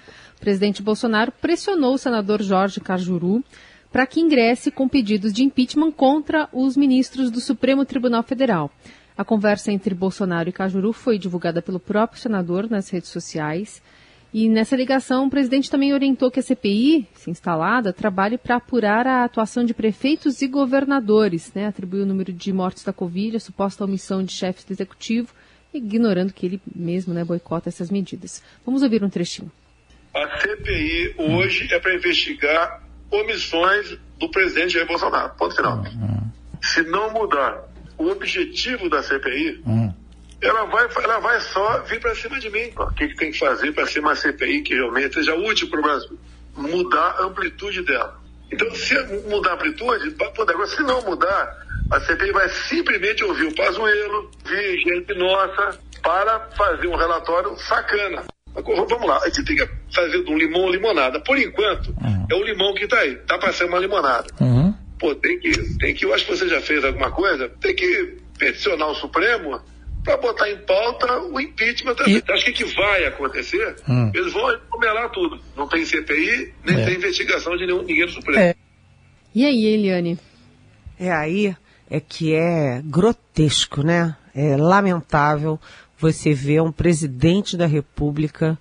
presidente 0.45 0.83
Bolsonaro 0.83 1.31
pressionou 1.31 1.95
o 1.95 1.97
senador 1.97 2.39
Jorge 2.39 2.79
Cajuru 2.79 3.43
para 3.91 4.05
que 4.05 4.21
ingresse 4.21 4.69
com 4.69 4.87
pedidos 4.87 5.33
de 5.33 5.43
impeachment 5.43 5.91
contra 5.91 6.47
os 6.53 6.77
ministros 6.77 7.31
do 7.31 7.41
Supremo 7.41 7.83
Tribunal 7.83 8.21
Federal. 8.21 8.69
A 9.17 9.25
conversa 9.25 9.71
entre 9.71 9.95
Bolsonaro 9.95 10.47
e 10.47 10.51
Cajuru 10.51 10.93
foi 10.93 11.17
divulgada 11.17 11.63
pelo 11.63 11.79
próprio 11.79 12.21
senador 12.21 12.69
nas 12.69 12.91
redes 12.91 13.09
sociais. 13.09 13.81
E 14.31 14.47
nessa 14.47 14.75
ligação, 14.75 15.25
o 15.25 15.29
presidente 15.31 15.71
também 15.71 15.95
orientou 15.95 16.29
que 16.29 16.39
a 16.39 16.43
CPI, 16.43 17.07
se 17.15 17.31
instalada, 17.31 17.91
trabalhe 17.91 18.37
para 18.37 18.57
apurar 18.57 19.07
a 19.07 19.23
atuação 19.23 19.65
de 19.65 19.73
prefeitos 19.73 20.43
e 20.43 20.47
governadores, 20.47 21.51
né? 21.55 21.65
atribuiu 21.65 22.03
o 22.03 22.05
número 22.05 22.31
de 22.31 22.53
mortes 22.53 22.83
da 22.83 22.93
Covid, 22.93 23.37
a 23.37 23.39
suposta 23.39 23.83
omissão 23.83 24.23
de 24.23 24.31
chefes 24.31 24.63
do 24.63 24.73
executivo, 24.73 25.33
ignorando 25.73 26.31
que 26.31 26.45
ele 26.45 26.61
mesmo 26.75 27.15
né, 27.15 27.23
boicota 27.23 27.67
essas 27.67 27.89
medidas. 27.89 28.43
Vamos 28.63 28.83
ouvir 28.83 29.03
um 29.03 29.09
trechinho. 29.09 29.51
A 30.15 30.39
CPI 30.39 31.15
hoje 31.17 31.67
é 31.73 31.77
para 31.77 31.93
investigar 31.93 32.81
omissões 33.11 33.97
do 34.17 34.31
presidente 34.31 34.73
Jair 34.73 34.87
Bolsonaro. 34.87 35.33
Ponto 35.35 35.53
final. 35.53 35.79
Uhum. 35.79 36.31
Se 36.61 36.81
não 36.83 37.11
mudar 37.11 37.65
o 37.97 38.07
objetivo 38.07 38.89
da 38.89 39.03
CPI, 39.03 39.61
hum. 39.67 39.93
ela, 40.41 40.65
vai, 40.65 40.87
ela 41.03 41.19
vai 41.19 41.39
só 41.41 41.79
vir 41.83 41.99
para 41.99 42.15
cima 42.15 42.39
de 42.39 42.49
mim. 42.49 42.71
O 42.77 42.93
que, 42.93 43.09
que 43.09 43.15
tem 43.15 43.31
que 43.31 43.39
fazer 43.39 43.73
para 43.73 43.85
ser 43.87 43.99
uma 43.99 44.15
CPI 44.15 44.61
que 44.61 44.73
realmente 44.73 45.15
seja 45.15 45.35
útil 45.35 45.69
para 45.69 45.79
o 45.79 45.83
Brasil? 45.83 46.19
Mudar 46.55 47.15
a 47.19 47.23
amplitude 47.23 47.83
dela. 47.83 48.17
Então, 48.51 48.73
se 48.73 48.95
mudar 49.27 49.51
a 49.51 49.53
amplitude, 49.55 50.11
poder. 50.11 50.53
Agora, 50.53 50.67
se 50.67 50.81
não 50.81 51.01
mudar, 51.01 51.65
a 51.91 51.99
CPI 51.99 52.31
vai 52.31 52.47
simplesmente 52.47 53.21
ouvir 53.23 53.47
o 53.47 53.55
Pazuello, 53.55 54.31
ouvir 54.45 54.77
gente 54.79 55.13
nossa, 55.15 55.77
para 56.01 56.39
fazer 56.55 56.87
um 56.87 56.95
relatório 56.95 57.57
sacana. 57.57 58.23
Vamos 58.63 59.07
lá, 59.07 59.19
a 59.21 59.25
gente 59.27 59.43
tem 59.43 59.55
que 59.55 59.69
fazer 59.93 60.23
de 60.23 60.31
um 60.31 60.37
limão 60.37 60.69
limonada. 60.69 61.19
Por 61.19 61.37
enquanto, 61.37 61.89
uhum. 61.89 62.27
é 62.29 62.35
o 62.35 62.43
limão 62.43 62.73
que 62.73 62.85
está 62.85 62.99
aí. 62.99 63.13
Está 63.13 63.37
para 63.37 63.51
ser 63.51 63.65
uma 63.65 63.79
limonada. 63.79 64.27
Uhum. 64.39 64.73
Pô, 64.97 65.13
tem 65.13 65.37
que, 65.39 65.51
tem 65.77 65.93
que, 65.93 66.05
eu 66.05 66.13
acho 66.13 66.25
que 66.25 66.35
você 66.35 66.47
já 66.47 66.61
fez 66.61 66.83
alguma 66.85 67.11
coisa, 67.11 67.49
tem 67.59 67.75
que 67.75 68.17
peticionar 68.37 68.89
o 68.89 68.95
Supremo 68.95 69.59
para 70.03 70.17
botar 70.17 70.49
em 70.49 70.57
pauta 70.59 71.19
o 71.19 71.39
impeachment 71.39 71.95
também. 71.95 72.23
E... 72.25 72.31
Acho 72.31 72.45
que 72.45 72.53
que 72.53 72.75
vai 72.75 73.05
acontecer, 73.05 73.75
hum. 73.89 74.11
eles 74.13 74.31
vão 74.31 74.57
comelar 74.69 75.09
tudo. 75.09 75.39
Não 75.57 75.67
tem 75.67 75.83
CPI, 75.83 76.53
nem 76.63 76.81
é. 76.81 76.85
tem 76.85 76.95
investigação 76.95 77.57
de 77.57 77.65
nenhum, 77.65 77.81
ninguém 77.81 78.05
do 78.05 78.11
Supremo. 78.11 78.39
É. 78.39 78.55
E 79.33 79.45
aí, 79.45 79.65
Eliane? 79.65 80.17
É 80.97 81.11
aí 81.11 81.55
é 81.89 81.99
que 81.99 82.33
é 82.33 82.81
grotesco, 82.83 83.83
né? 83.83 84.15
É 84.33 84.55
lamentável 84.57 85.59
você 86.11 86.33
ver 86.33 86.61
um 86.61 86.71
presidente 86.71 87.57
da 87.57 87.65
República 87.65 88.57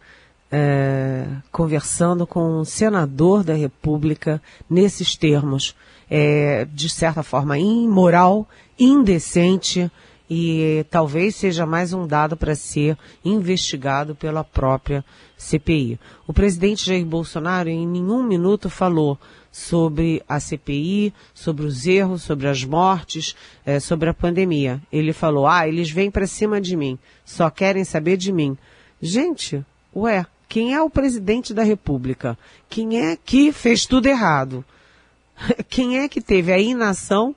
é, 0.51 1.27
conversando 1.53 2.27
com 2.27 2.61
um 2.61 2.65
senador 2.65 3.45
da 3.45 3.53
República 3.53 4.41
nesses 4.69 5.15
termos 5.15 5.75
é, 6.09 6.67
de 6.73 6.89
certa 6.89 7.23
forma, 7.23 7.59
imoral, 7.59 8.49
indecente 8.79 9.91
e 10.31 10.87
talvez 10.91 11.37
seja 11.37 11.67
mais 11.67 11.93
um 11.93 12.07
dado 12.07 12.35
para 12.35 12.55
ser 12.55 12.97
investigado 13.23 14.15
pela 14.15 14.43
própria 14.43 15.05
CPI. 15.37 16.01
O 16.27 16.33
presidente 16.33 16.87
Jair 16.87 17.05
Bolsonaro 17.05 17.69
em 17.69 17.87
nenhum 17.87 18.23
minuto 18.23 18.71
falou 18.71 19.19
sobre 19.55 20.21
a 20.29 20.41
CPI, 20.41 21.15
sobre 21.33 21.65
os 21.65 21.87
erros, 21.87 22.23
sobre 22.23 22.49
as 22.49 22.65
mortes, 22.65 23.37
é, 23.65 23.79
sobre 23.79 24.09
a 24.09 24.15
pandemia. 24.15 24.83
Ele 24.91 25.13
falou: 25.13 25.47
ah, 25.47 25.69
eles 25.69 25.89
vêm 25.93 26.11
para 26.11 26.27
cima 26.27 26.61
de 26.61 26.77
mim, 26.77 26.99
só 27.25 27.49
querem 27.49 27.85
saber 27.85 28.17
de 28.17 28.33
mim. 28.33 28.59
Gente, 29.01 29.65
ué, 29.95 30.27
quem 30.49 30.75
é 30.75 30.83
o 30.83 30.91
presidente 30.91 31.55
da 31.55 31.63
República? 31.63 32.37
Quem 32.69 33.01
é 33.01 33.17
que 33.17 33.53
fez 33.53 33.87
tudo 33.87 34.09
errado? 34.09 34.65
Quem 35.71 35.99
é 35.99 36.09
que 36.09 36.21
teve 36.21 36.53
a 36.53 36.59
inação 36.59 37.33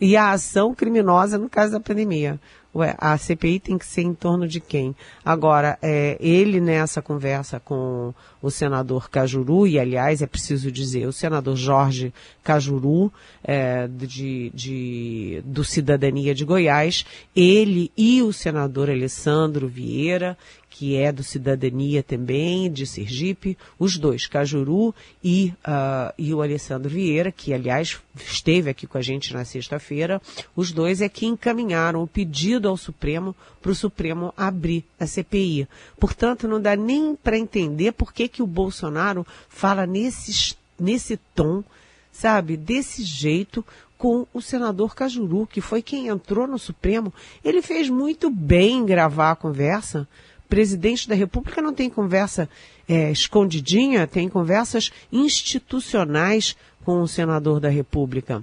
e 0.00 0.16
a 0.16 0.30
ação 0.30 0.74
criminosa 0.74 1.36
no 1.36 1.50
caso 1.50 1.72
da 1.72 1.80
pandemia? 1.80 2.40
Ué, 2.78 2.94
a 2.96 3.18
CPI 3.18 3.58
tem 3.58 3.76
que 3.76 3.84
ser 3.84 4.02
em 4.02 4.14
torno 4.14 4.46
de 4.46 4.60
quem? 4.60 4.94
Agora, 5.24 5.76
é, 5.82 6.16
ele 6.20 6.60
nessa 6.60 7.02
conversa 7.02 7.58
com 7.58 8.14
o 8.40 8.52
senador 8.52 9.10
Cajuru, 9.10 9.66
e 9.66 9.80
aliás 9.80 10.22
é 10.22 10.28
preciso 10.28 10.70
dizer, 10.70 11.08
o 11.08 11.12
senador 11.12 11.56
Jorge 11.56 12.14
Cajuru, 12.44 13.12
é, 13.42 13.88
de, 13.88 14.52
de, 14.54 15.42
do 15.44 15.64
Cidadania 15.64 16.32
de 16.32 16.44
Goiás, 16.44 17.04
ele 17.34 17.90
e 17.96 18.22
o 18.22 18.32
senador 18.32 18.88
Alessandro 18.88 19.66
Vieira, 19.66 20.38
que 20.78 20.94
é 20.94 21.10
do 21.10 21.24
Cidadania 21.24 22.04
também, 22.04 22.70
de 22.70 22.86
Sergipe, 22.86 23.58
os 23.80 23.98
dois, 23.98 24.28
Cajuru 24.28 24.94
e, 25.24 25.52
uh, 25.66 26.14
e 26.16 26.32
o 26.32 26.40
Alessandro 26.40 26.88
Vieira, 26.88 27.32
que 27.32 27.52
aliás 27.52 27.98
esteve 28.14 28.70
aqui 28.70 28.86
com 28.86 28.96
a 28.96 29.02
gente 29.02 29.34
na 29.34 29.44
sexta-feira, 29.44 30.22
os 30.54 30.70
dois 30.70 31.00
é 31.00 31.08
que 31.08 31.26
encaminharam 31.26 32.00
o 32.00 32.06
pedido 32.06 32.68
ao 32.68 32.76
Supremo 32.76 33.34
para 33.60 33.72
o 33.72 33.74
Supremo 33.74 34.32
abrir 34.36 34.84
a 35.00 35.04
CPI. 35.04 35.66
Portanto, 35.98 36.46
não 36.46 36.62
dá 36.62 36.76
nem 36.76 37.16
para 37.16 37.36
entender 37.36 37.90
por 37.90 38.12
que, 38.12 38.28
que 38.28 38.40
o 38.40 38.46
Bolsonaro 38.46 39.26
fala 39.48 39.84
nesse, 39.84 40.54
nesse 40.78 41.16
tom, 41.34 41.64
sabe, 42.12 42.56
desse 42.56 43.02
jeito, 43.02 43.66
com 43.98 44.28
o 44.32 44.40
senador 44.40 44.94
Cajuru, 44.94 45.44
que 45.44 45.60
foi 45.60 45.82
quem 45.82 46.06
entrou 46.06 46.46
no 46.46 46.56
Supremo. 46.56 47.12
Ele 47.44 47.60
fez 47.60 47.90
muito 47.90 48.30
bem 48.30 48.86
gravar 48.86 49.32
a 49.32 49.36
conversa, 49.36 50.06
presidente 50.48 51.08
da 51.08 51.14
República 51.14 51.60
não 51.60 51.74
tem 51.74 51.90
conversa 51.90 52.48
é, 52.88 53.10
escondidinha, 53.10 54.06
tem 54.06 54.28
conversas 54.28 54.90
institucionais 55.12 56.56
com 56.84 57.00
o 57.02 57.08
senador 57.08 57.60
da 57.60 57.68
República. 57.68 58.42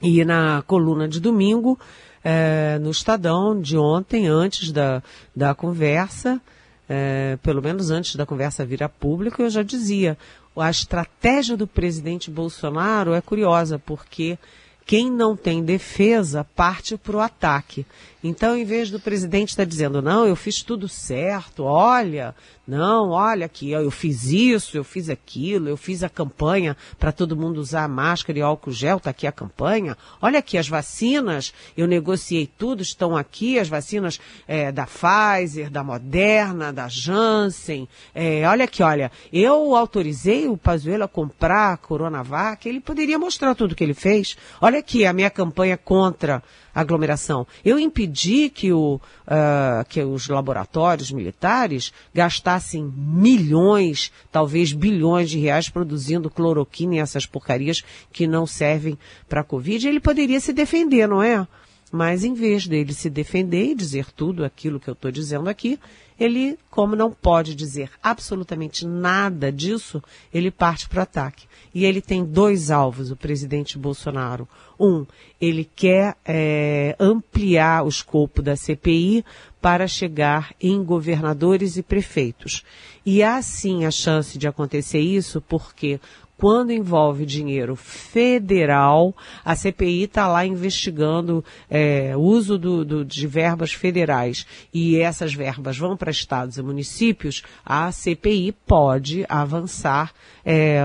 E 0.00 0.24
na 0.24 0.62
coluna 0.66 1.08
de 1.08 1.20
domingo, 1.20 1.78
é, 2.24 2.78
no 2.80 2.90
Estadão, 2.90 3.60
de 3.60 3.76
ontem, 3.76 4.26
antes 4.26 4.72
da, 4.72 5.02
da 5.34 5.54
conversa, 5.54 6.40
é, 6.88 7.38
pelo 7.42 7.62
menos 7.62 7.90
antes 7.90 8.16
da 8.16 8.26
conversa 8.26 8.66
vir 8.66 8.82
a 8.82 8.88
público, 8.88 9.40
eu 9.40 9.48
já 9.48 9.62
dizia, 9.62 10.18
a 10.56 10.70
estratégia 10.70 11.56
do 11.56 11.66
presidente 11.66 12.30
Bolsonaro 12.30 13.14
é 13.14 13.20
curiosa, 13.20 13.78
porque 13.78 14.38
quem 14.84 15.10
não 15.10 15.36
tem 15.36 15.64
defesa 15.64 16.44
parte 16.44 16.96
para 16.96 17.16
o 17.16 17.20
ataque. 17.20 17.86
Então, 18.24 18.56
em 18.56 18.64
vez 18.64 18.88
do 18.90 19.00
presidente 19.00 19.48
estar 19.48 19.64
dizendo, 19.64 20.00
não, 20.00 20.26
eu 20.26 20.36
fiz 20.36 20.62
tudo 20.62 20.88
certo, 20.88 21.64
olha, 21.64 22.34
não, 22.64 23.10
olha 23.10 23.46
aqui, 23.46 23.72
eu 23.72 23.90
fiz 23.90 24.26
isso, 24.26 24.76
eu 24.76 24.84
fiz 24.84 25.08
aquilo, 25.08 25.68
eu 25.68 25.76
fiz 25.76 26.04
a 26.04 26.08
campanha 26.08 26.76
para 26.96 27.10
todo 27.10 27.36
mundo 27.36 27.58
usar 27.58 27.88
máscara 27.88 28.38
e 28.38 28.42
álcool 28.42 28.70
gel, 28.70 28.98
está 28.98 29.10
aqui 29.10 29.26
a 29.26 29.32
campanha. 29.32 29.96
Olha 30.20 30.38
aqui 30.38 30.56
as 30.56 30.68
vacinas, 30.68 31.52
eu 31.76 31.88
negociei 31.88 32.46
tudo, 32.46 32.80
estão 32.80 33.16
aqui 33.16 33.58
as 33.58 33.68
vacinas 33.68 34.20
é, 34.46 34.70
da 34.70 34.86
Pfizer, 34.86 35.68
da 35.68 35.82
Moderna, 35.82 36.72
da 36.72 36.86
Janssen. 36.86 37.88
É, 38.14 38.46
olha 38.46 38.66
aqui, 38.66 38.84
olha, 38.84 39.10
eu 39.32 39.74
autorizei 39.74 40.46
o 40.46 40.56
Pazuello 40.56 41.02
a 41.02 41.08
comprar 41.08 41.72
a 41.72 41.76
Coronavac, 41.76 42.68
ele 42.68 42.80
poderia 42.80 43.18
mostrar 43.18 43.56
tudo 43.56 43.74
que 43.74 43.82
ele 43.82 43.94
fez. 43.94 44.36
Olha 44.60 44.78
aqui 44.82 45.06
a 45.06 45.12
minha 45.12 45.30
campanha 45.30 45.78
contra 45.78 46.42
aglomeração. 46.74 47.46
Eu 47.64 47.78
impedi 47.78 48.50
que, 48.50 48.72
o, 48.72 49.00
uh, 49.26 49.84
que 49.88 50.02
os 50.02 50.28
laboratórios 50.28 51.12
militares 51.12 51.92
gastassem 52.12 52.92
milhões, 52.96 54.10
talvez 54.30 54.72
bilhões 54.72 55.30
de 55.30 55.38
reais 55.38 55.68
produzindo 55.68 56.28
cloroquina 56.28 56.96
e 56.96 56.98
essas 56.98 57.24
porcarias 57.24 57.82
que 58.12 58.26
não 58.26 58.46
servem 58.46 58.98
para 59.28 59.42
a 59.42 59.44
Covid. 59.44 59.86
Ele 59.86 60.00
poderia 60.00 60.40
se 60.40 60.52
defender, 60.52 61.06
não 61.06 61.22
é? 61.22 61.46
Mas 61.92 62.24
em 62.24 62.32
vez 62.32 62.66
dele 62.66 62.94
se 62.94 63.10
defender 63.10 63.66
e 63.66 63.74
dizer 63.74 64.10
tudo 64.10 64.46
aquilo 64.46 64.80
que 64.80 64.88
eu 64.88 64.94
estou 64.94 65.10
dizendo 65.10 65.50
aqui, 65.50 65.78
ele, 66.18 66.58
como 66.70 66.96
não 66.96 67.10
pode 67.10 67.54
dizer 67.54 67.90
absolutamente 68.02 68.86
nada 68.86 69.52
disso, 69.52 70.02
ele 70.32 70.50
parte 70.50 70.88
para 70.88 71.00
o 71.00 71.02
ataque. 71.02 71.46
E 71.74 71.84
ele 71.84 72.00
tem 72.00 72.24
dois 72.24 72.70
alvos, 72.70 73.10
o 73.10 73.16
presidente 73.16 73.76
Bolsonaro. 73.76 74.48
Um, 74.78 75.04
ele 75.40 75.68
quer 75.76 76.16
é, 76.24 76.96
ampliar 76.98 77.84
o 77.84 77.88
escopo 77.88 78.40
da 78.40 78.56
CPI 78.56 79.24
para 79.60 79.86
chegar 79.86 80.54
em 80.60 80.82
governadores 80.82 81.76
e 81.76 81.82
prefeitos. 81.82 82.64
E 83.04 83.22
há 83.22 83.40
sim 83.42 83.84
a 83.84 83.90
chance 83.90 84.38
de 84.38 84.46
acontecer 84.48 85.00
isso, 85.00 85.40
porque 85.40 86.00
quando 86.42 86.72
envolve 86.72 87.24
dinheiro 87.24 87.76
federal, 87.76 89.14
a 89.44 89.54
CPI 89.54 90.02
está 90.02 90.26
lá 90.26 90.44
investigando 90.44 91.44
é, 91.70 92.16
uso 92.16 92.58
do, 92.58 92.84
do, 92.84 93.04
de 93.04 93.28
verbas 93.28 93.72
federais 93.72 94.44
e 94.74 94.98
essas 94.98 95.32
verbas 95.32 95.78
vão 95.78 95.96
para 95.96 96.10
estados 96.10 96.58
e 96.58 96.62
municípios, 96.62 97.44
a 97.64 97.92
CPI 97.92 98.50
pode 98.66 99.24
avançar, 99.28 100.12
é, 100.44 100.80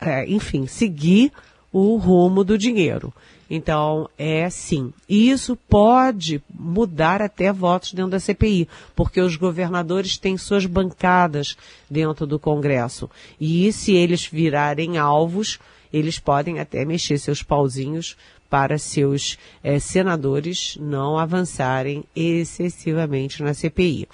é, 0.00 0.24
enfim, 0.30 0.66
seguir 0.66 1.30
o 1.70 1.96
rumo 1.98 2.42
do 2.42 2.56
dinheiro. 2.56 3.12
Então, 3.54 4.08
é 4.16 4.48
sim. 4.48 4.94
E 5.06 5.28
isso 5.28 5.54
pode 5.68 6.42
mudar 6.58 7.20
até 7.20 7.52
votos 7.52 7.92
dentro 7.92 8.12
da 8.12 8.18
CPI, 8.18 8.66
porque 8.96 9.20
os 9.20 9.36
governadores 9.36 10.16
têm 10.16 10.38
suas 10.38 10.64
bancadas 10.64 11.54
dentro 11.90 12.26
do 12.26 12.38
Congresso. 12.38 13.10
E 13.38 13.70
se 13.70 13.92
eles 13.92 14.24
virarem 14.24 14.96
alvos, 14.96 15.58
eles 15.92 16.18
podem 16.18 16.60
até 16.60 16.82
mexer 16.86 17.18
seus 17.18 17.42
pauzinhos 17.42 18.16
para 18.48 18.78
seus 18.78 19.36
é, 19.62 19.78
senadores 19.78 20.78
não 20.80 21.18
avançarem 21.18 22.04
excessivamente 22.16 23.42
na 23.42 23.52
CPI. 23.52 24.08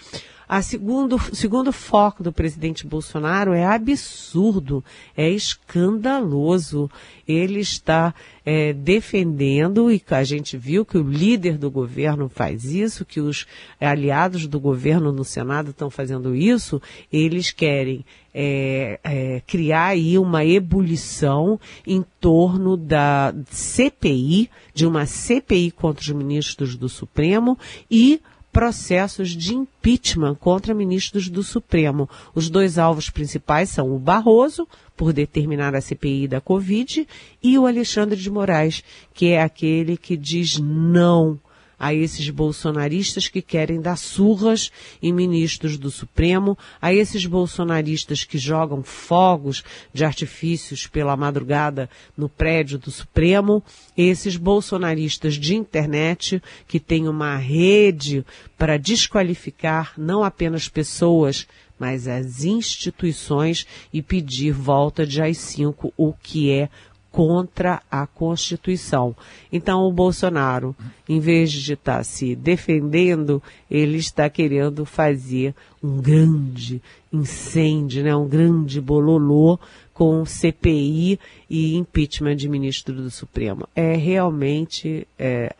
A 0.48 0.62
segundo, 0.62 1.18
segundo 1.34 1.70
foco 1.72 2.22
do 2.22 2.32
presidente 2.32 2.86
Bolsonaro 2.86 3.52
é 3.52 3.66
absurdo, 3.66 4.82
é 5.14 5.28
escandaloso. 5.28 6.90
Ele 7.26 7.60
está 7.60 8.14
é, 8.46 8.72
defendendo, 8.72 9.92
e 9.92 10.02
a 10.10 10.24
gente 10.24 10.56
viu 10.56 10.86
que 10.86 10.96
o 10.96 11.02
líder 11.02 11.58
do 11.58 11.70
governo 11.70 12.30
faz 12.30 12.64
isso, 12.64 13.04
que 13.04 13.20
os 13.20 13.46
aliados 13.78 14.46
do 14.46 14.58
governo 14.58 15.12
no 15.12 15.22
Senado 15.22 15.70
estão 15.70 15.90
fazendo 15.90 16.34
isso, 16.34 16.80
eles 17.12 17.50
querem 17.50 18.02
é, 18.32 18.98
é, 19.04 19.42
criar 19.46 19.88
aí 19.88 20.18
uma 20.18 20.46
ebulição 20.46 21.60
em 21.86 22.02
torno 22.18 22.74
da 22.74 23.34
CPI, 23.50 24.48
de 24.72 24.86
uma 24.86 25.04
CPI 25.04 25.72
contra 25.72 26.00
os 26.00 26.08
ministros 26.10 26.74
do 26.74 26.88
Supremo 26.88 27.58
e 27.90 28.22
processos 28.58 29.36
de 29.36 29.54
impeachment 29.54 30.34
contra 30.34 30.74
ministros 30.74 31.28
do 31.28 31.44
Supremo. 31.44 32.10
Os 32.34 32.50
dois 32.50 32.76
alvos 32.76 33.08
principais 33.08 33.68
são 33.68 33.94
o 33.94 34.00
Barroso, 34.00 34.66
por 34.96 35.12
determinar 35.12 35.76
a 35.76 35.80
CPI 35.80 36.26
da 36.26 36.40
Covid, 36.40 37.06
e 37.40 37.56
o 37.56 37.66
Alexandre 37.68 38.16
de 38.16 38.28
Moraes, 38.28 38.82
que 39.14 39.28
é 39.28 39.40
aquele 39.40 39.96
que 39.96 40.16
diz 40.16 40.58
não 40.58 41.38
a 41.78 41.94
esses 41.94 42.28
bolsonaristas 42.30 43.28
que 43.28 43.40
querem 43.40 43.80
dar 43.80 43.96
surras 43.96 44.72
em 45.02 45.12
ministros 45.12 45.78
do 45.78 45.90
Supremo, 45.90 46.58
a 46.80 46.92
esses 46.92 47.24
bolsonaristas 47.24 48.24
que 48.24 48.38
jogam 48.38 48.82
fogos 48.82 49.62
de 49.92 50.04
artifícios 50.04 50.86
pela 50.86 51.16
madrugada 51.16 51.88
no 52.16 52.28
prédio 52.28 52.78
do 52.78 52.90
Supremo, 52.90 53.62
esses 53.96 54.36
bolsonaristas 54.36 55.34
de 55.34 55.54
internet 55.54 56.42
que 56.66 56.80
têm 56.80 57.08
uma 57.08 57.36
rede 57.36 58.24
para 58.56 58.76
desqualificar 58.76 59.92
não 59.96 60.24
apenas 60.24 60.68
pessoas, 60.68 61.46
mas 61.78 62.08
as 62.08 62.44
instituições 62.44 63.66
e 63.92 64.02
pedir 64.02 64.52
volta 64.52 65.06
de 65.06 65.22
AI-5, 65.22 65.92
o 65.96 66.12
que 66.12 66.50
é 66.50 66.68
contra 67.10 67.82
a 67.90 68.06
Constituição. 68.06 69.16
Então, 69.52 69.80
o 69.82 69.92
Bolsonaro, 69.92 70.74
em 71.08 71.20
vez 71.20 71.50
de 71.50 71.72
estar 71.72 72.04
se 72.04 72.34
defendendo, 72.34 73.42
ele 73.70 73.98
está 73.98 74.28
querendo 74.28 74.84
fazer 74.84 75.54
um 75.82 76.00
grande 76.00 76.82
incêndio, 77.12 78.02
né, 78.04 78.14
um 78.14 78.28
grande 78.28 78.80
bololô 78.80 79.58
com 79.92 80.24
CPI 80.24 81.18
e 81.50 81.74
impeachment 81.76 82.36
de 82.36 82.48
ministro 82.48 82.94
do 82.94 83.10
Supremo. 83.10 83.68
É 83.74 83.94
realmente 83.94 85.06
é, 85.18 85.52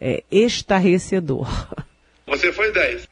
é 0.00 0.22
estarrecedor. 0.30 1.48
Você 2.26 2.52
foi 2.52 2.72
10. 2.72 3.11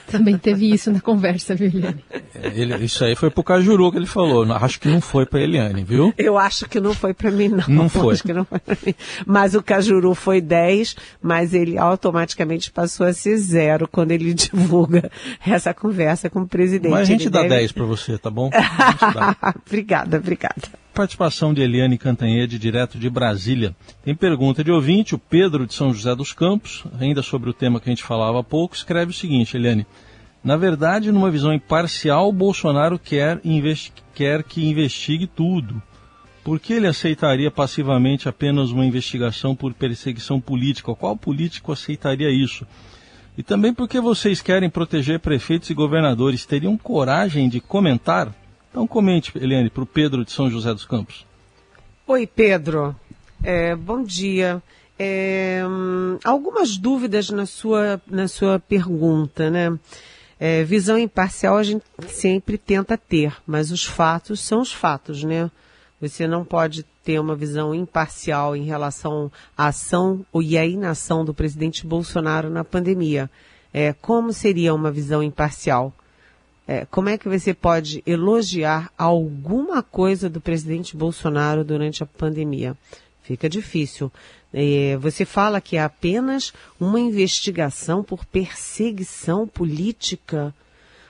Também 0.10 0.36
teve 0.38 0.70
isso 0.72 0.90
na 0.92 1.00
conversa, 1.00 1.54
viu, 1.54 1.68
Eliane? 1.68 2.04
É, 2.34 2.48
ele, 2.54 2.74
isso 2.84 3.04
aí 3.04 3.14
foi 3.16 3.30
pro 3.30 3.42
Cajuru 3.42 3.90
que 3.90 3.98
ele 3.98 4.06
falou. 4.06 4.50
Acho 4.52 4.80
que 4.80 4.88
não 4.88 5.00
foi 5.00 5.24
pra 5.26 5.40
Eliane, 5.40 5.82
viu? 5.84 6.12
Eu 6.18 6.38
acho 6.38 6.68
que 6.68 6.80
não 6.80 6.94
foi 6.94 7.14
para 7.14 7.30
mim, 7.30 7.48
não. 7.48 7.64
Não 7.68 7.88
foi. 7.88 8.14
Acho 8.14 8.22
que 8.22 8.32
não 8.32 8.44
foi 8.44 8.58
pra 8.58 8.76
mim. 8.84 8.94
Mas 9.26 9.54
o 9.54 9.62
Cajuru 9.62 10.14
foi 10.14 10.40
10, 10.40 10.96
mas 11.22 11.54
ele 11.54 11.78
automaticamente 11.78 12.70
passou 12.70 13.06
a 13.06 13.12
ser 13.12 13.36
zero 13.36 13.86
quando 13.88 14.10
ele 14.12 14.32
divulga 14.34 15.10
essa 15.46 15.72
conversa 15.74 16.28
com 16.30 16.40
o 16.42 16.48
presidente. 16.48 16.90
Mas 16.90 17.00
a 17.00 17.04
gente 17.04 17.22
Ele 17.24 17.30
dá 17.30 17.42
deve- 17.42 17.54
10 17.56 17.72
pra 17.72 17.84
você, 17.84 18.18
tá 18.18 18.30
bom? 18.30 18.50
Obrigada, 19.66 20.16
obrigada. 20.18 20.81
Participação 20.94 21.54
de 21.54 21.62
Eliane 21.62 21.96
Cantanhede, 21.96 22.58
direto 22.58 22.98
de 22.98 23.08
Brasília. 23.08 23.74
Tem 24.04 24.14
pergunta 24.14 24.62
de 24.62 24.70
ouvinte, 24.70 25.14
o 25.14 25.18
Pedro 25.18 25.66
de 25.66 25.72
São 25.72 25.92
José 25.94 26.14
dos 26.14 26.34
Campos, 26.34 26.84
ainda 27.00 27.22
sobre 27.22 27.48
o 27.48 27.54
tema 27.54 27.80
que 27.80 27.88
a 27.88 27.92
gente 27.92 28.02
falava 28.02 28.40
há 28.40 28.44
pouco, 28.44 28.74
escreve 28.74 29.10
o 29.10 29.14
seguinte, 29.14 29.56
Eliane. 29.56 29.86
Na 30.44 30.54
verdade, 30.54 31.10
numa 31.10 31.30
visão 31.30 31.50
imparcial, 31.50 32.30
Bolsonaro 32.30 32.98
quer, 32.98 33.40
quer 34.14 34.42
que 34.42 34.68
investigue 34.68 35.26
tudo. 35.26 35.82
Por 36.44 36.60
que 36.60 36.74
ele 36.74 36.86
aceitaria 36.86 37.50
passivamente 37.50 38.28
apenas 38.28 38.70
uma 38.70 38.84
investigação 38.84 39.56
por 39.56 39.72
perseguição 39.72 40.38
política? 40.38 40.94
Qual 40.94 41.16
político 41.16 41.72
aceitaria 41.72 42.30
isso? 42.30 42.66
E 43.38 43.42
também 43.42 43.72
porque 43.72 43.98
vocês 43.98 44.42
querem 44.42 44.68
proteger 44.68 45.20
prefeitos 45.20 45.70
e 45.70 45.74
governadores, 45.74 46.44
teriam 46.44 46.76
coragem 46.76 47.48
de 47.48 47.60
comentar? 47.60 48.41
Então 48.72 48.86
comente, 48.86 49.36
Eliane, 49.36 49.68
para 49.68 49.82
o 49.82 49.86
Pedro 49.86 50.24
de 50.24 50.32
São 50.32 50.50
José 50.50 50.72
dos 50.72 50.86
Campos. 50.86 51.26
Oi, 52.06 52.26
Pedro. 52.26 52.96
É, 53.44 53.76
bom 53.76 54.02
dia. 54.02 54.62
É, 54.98 55.60
algumas 56.24 56.78
dúvidas 56.78 57.28
na 57.28 57.44
sua, 57.44 58.00
na 58.06 58.26
sua 58.26 58.58
pergunta, 58.58 59.50
né? 59.50 59.78
É, 60.40 60.64
visão 60.64 60.98
imparcial 60.98 61.58
a 61.58 61.62
gente 61.62 61.84
sempre 62.08 62.56
tenta 62.56 62.96
ter, 62.96 63.36
mas 63.46 63.70
os 63.70 63.84
fatos 63.84 64.40
são 64.40 64.62
os 64.62 64.72
fatos, 64.72 65.22
né? 65.22 65.50
Você 66.00 66.26
não 66.26 66.42
pode 66.42 66.82
ter 67.04 67.20
uma 67.20 67.36
visão 67.36 67.74
imparcial 67.74 68.56
em 68.56 68.64
relação 68.64 69.30
à 69.56 69.66
ação 69.66 70.24
e 70.34 70.56
à 70.56 70.64
inação 70.64 71.26
do 71.26 71.34
presidente 71.34 71.86
Bolsonaro 71.86 72.48
na 72.48 72.64
pandemia. 72.64 73.30
É, 73.72 73.92
como 73.92 74.32
seria 74.32 74.74
uma 74.74 74.90
visão 74.90 75.22
imparcial? 75.22 75.92
É, 76.66 76.86
como 76.86 77.08
é 77.08 77.18
que 77.18 77.28
você 77.28 77.52
pode 77.52 78.02
elogiar 78.06 78.90
alguma 78.96 79.82
coisa 79.82 80.30
do 80.30 80.40
presidente 80.40 80.96
Bolsonaro 80.96 81.64
durante 81.64 82.02
a 82.02 82.06
pandemia? 82.06 82.76
Fica 83.22 83.48
difícil. 83.48 84.12
É, 84.52 84.96
você 84.98 85.24
fala 85.24 85.60
que 85.60 85.76
é 85.76 85.82
apenas 85.82 86.52
uma 86.78 87.00
investigação 87.00 88.02
por 88.02 88.24
perseguição 88.24 89.46
política. 89.46 90.54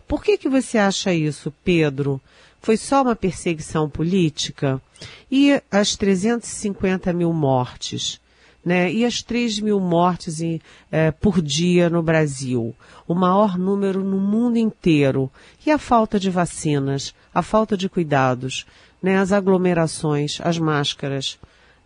Por 0.06 0.22
que, 0.22 0.38
que 0.38 0.48
você 0.48 0.78
acha 0.78 1.12
isso, 1.12 1.52
Pedro? 1.64 2.20
Foi 2.60 2.76
só 2.76 3.02
uma 3.02 3.16
perseguição 3.16 3.90
política? 3.90 4.80
E 5.30 5.60
as 5.70 5.96
350 5.96 7.12
mil 7.12 7.32
mortes? 7.32 8.20
Né? 8.64 8.92
E 8.92 9.04
as 9.04 9.22
3 9.22 9.58
mil 9.60 9.80
mortes 9.80 10.40
em, 10.40 10.60
é, 10.90 11.10
por 11.10 11.42
dia 11.42 11.90
no 11.90 12.02
Brasil, 12.02 12.74
o 13.08 13.14
maior 13.14 13.58
número 13.58 14.04
no 14.04 14.18
mundo 14.18 14.56
inteiro. 14.56 15.30
E 15.66 15.70
a 15.70 15.78
falta 15.78 16.18
de 16.18 16.30
vacinas, 16.30 17.14
a 17.34 17.42
falta 17.42 17.76
de 17.76 17.88
cuidados, 17.88 18.64
né? 19.02 19.18
as 19.18 19.32
aglomerações, 19.32 20.38
as 20.42 20.58
máscaras. 20.58 21.38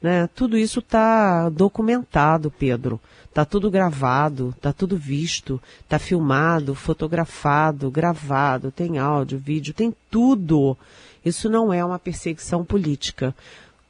Né? 0.02 0.28
Tudo 0.34 0.58
isso 0.58 0.80
está 0.80 1.48
documentado, 1.48 2.50
Pedro. 2.50 3.00
Está 3.36 3.44
tudo 3.44 3.70
gravado, 3.70 4.54
está 4.56 4.72
tudo 4.72 4.96
visto, 4.96 5.60
está 5.80 5.98
filmado, 5.98 6.74
fotografado, 6.74 7.90
gravado, 7.90 8.70
tem 8.70 8.98
áudio, 8.98 9.38
vídeo, 9.38 9.74
tem 9.74 9.94
tudo. 10.10 10.76
Isso 11.22 11.50
não 11.50 11.70
é 11.70 11.84
uma 11.84 11.98
perseguição 11.98 12.64
política. 12.64 13.34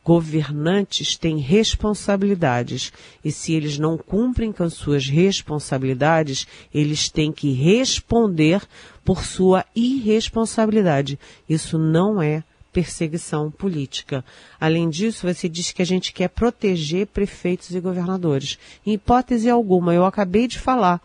Governantes 0.06 1.16
têm 1.16 1.38
responsabilidades 1.38 2.92
e 3.24 3.32
se 3.32 3.52
eles 3.52 3.76
não 3.76 3.98
cumprem 3.98 4.52
com 4.52 4.62
as 4.62 4.74
suas 4.74 5.08
responsabilidades, 5.08 6.46
eles 6.72 7.08
têm 7.08 7.32
que 7.32 7.50
responder 7.50 8.62
por 9.04 9.24
sua 9.24 9.64
irresponsabilidade. 9.74 11.18
Isso 11.48 11.76
não 11.76 12.22
é 12.22 12.44
perseguição 12.72 13.50
política. 13.50 14.24
Além 14.60 14.88
disso, 14.88 15.26
você 15.26 15.48
diz 15.48 15.72
que 15.72 15.82
a 15.82 15.86
gente 15.86 16.12
quer 16.12 16.28
proteger 16.28 17.08
prefeitos 17.08 17.74
e 17.74 17.80
governadores. 17.80 18.60
Em 18.86 18.92
hipótese 18.92 19.50
alguma, 19.50 19.92
eu 19.92 20.04
acabei 20.04 20.46
de 20.46 20.60
falar 20.60 21.02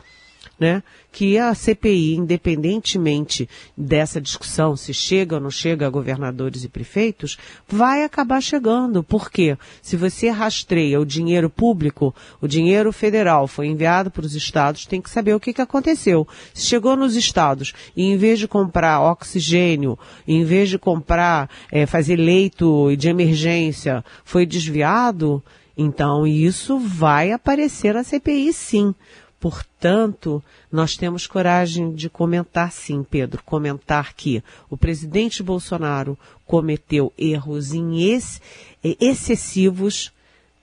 né, 0.62 0.84
que 1.12 1.39
a 1.39 1.56
CPI, 1.56 2.17
independentemente 2.17 3.50
dessa 3.76 4.21
discussão, 4.21 4.76
se 4.76 4.93
chega 4.93 5.38
ou 5.38 5.41
não 5.41 5.50
chega 5.50 5.88
a 5.88 5.89
governadores 5.89 6.63
e 6.63 6.69
prefeitos, 6.69 7.36
vai 7.67 8.04
acabar 8.04 8.39
chegando. 8.39 9.04
Por 9.04 9.32
quê? 9.32 9.58
Se 9.82 9.97
você 9.97 10.30
rastreia 10.30 11.02
o 11.02 11.06
dinheiro 11.06 11.50
público, 11.50 12.13
o 12.39 12.47
dinheiro 12.47 12.93
federal 12.93 13.47
foi 13.47 13.65
enviado 13.65 14.12
para 14.12 14.24
os 14.24 14.36
estados, 14.36 14.86
tem 14.86 15.02
que 15.02 15.10
saber 15.10 15.34
o 15.34 15.39
que, 15.39 15.52
que 15.52 15.63
aconteceu. 15.63 16.28
Se 16.54 16.67
chegou 16.67 16.95
nos 16.95 17.15
estados 17.15 17.74
e 17.97 18.04
em 18.04 18.15
vez 18.15 18.38
de 18.38 18.47
comprar 18.47 19.02
oxigênio, 19.02 19.97
em 20.28 20.43
vez 20.43 20.69
de 20.69 20.78
comprar, 20.78 21.50
é, 21.71 21.88
fazer 21.88 22.17
leito 22.17 22.95
de 22.95 23.10
emergência, 23.10 24.06
foi 24.24 24.45
desviado, 24.45 25.43
então 25.76 26.28
isso 26.28 26.78
vai 26.78 27.32
aparecer 27.32 27.95
na 27.95 28.04
CPI 28.04 28.54
sim. 28.54 28.93
Portanto, 29.41 30.41
nós 30.71 30.95
temos 30.95 31.25
coragem 31.25 31.95
de 31.95 32.08
comentar 32.08 32.71
sim, 32.71 33.04
Pedro, 33.04 33.41
comentar 33.43 34.13
que 34.13 34.43
o 34.69 34.77
presidente 34.77 35.41
Bolsonaro 35.41 36.15
cometeu 36.45 37.12
erros 37.17 37.71
ex 37.73 38.39
excessivos, 38.84 40.12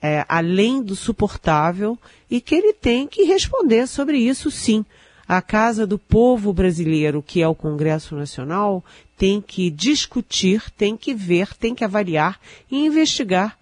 é, 0.00 0.24
além 0.28 0.80
do 0.80 0.94
suportável, 0.94 1.98
e 2.30 2.40
que 2.40 2.54
ele 2.54 2.72
tem 2.72 3.08
que 3.08 3.24
responder 3.24 3.88
sobre 3.88 4.16
isso 4.16 4.48
sim. 4.48 4.84
A 5.26 5.42
Casa 5.42 5.84
do 5.84 5.98
Povo 5.98 6.52
Brasileiro, 6.52 7.20
que 7.20 7.42
é 7.42 7.48
o 7.48 7.56
Congresso 7.56 8.14
Nacional, 8.14 8.84
tem 9.16 9.40
que 9.40 9.70
discutir, 9.70 10.70
tem 10.70 10.96
que 10.96 11.12
ver, 11.12 11.52
tem 11.52 11.74
que 11.74 11.82
avaliar 11.82 12.38
e 12.70 12.86
investigar 12.86 13.58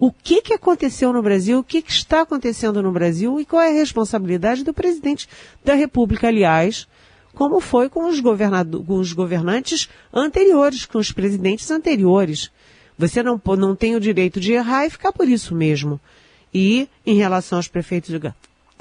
o 0.00 0.10
que, 0.10 0.40
que 0.40 0.54
aconteceu 0.54 1.12
no 1.12 1.22
Brasil, 1.22 1.58
o 1.58 1.62
que, 1.62 1.82
que 1.82 1.92
está 1.92 2.22
acontecendo 2.22 2.82
no 2.82 2.90
Brasil 2.90 3.38
e 3.38 3.44
qual 3.44 3.60
é 3.60 3.68
a 3.68 3.74
responsabilidade 3.74 4.64
do 4.64 4.72
presidente 4.72 5.28
da 5.62 5.74
República, 5.74 6.28
aliás, 6.28 6.88
como 7.34 7.60
foi 7.60 7.90
com 7.90 8.08
os, 8.08 8.18
com 8.18 8.94
os 8.94 9.12
governantes 9.12 9.90
anteriores, 10.10 10.86
com 10.86 10.96
os 10.96 11.12
presidentes 11.12 11.70
anteriores. 11.70 12.50
Você 12.96 13.22
não, 13.22 13.38
não 13.58 13.76
tem 13.76 13.94
o 13.94 14.00
direito 14.00 14.40
de 14.40 14.52
errar 14.52 14.86
e 14.86 14.90
ficar 14.90 15.12
por 15.12 15.28
isso 15.28 15.54
mesmo. 15.54 16.00
E, 16.52 16.88
em 17.04 17.16
relação 17.16 17.58
aos 17.58 17.68
prefeitos 17.68 18.10
e 18.10 18.20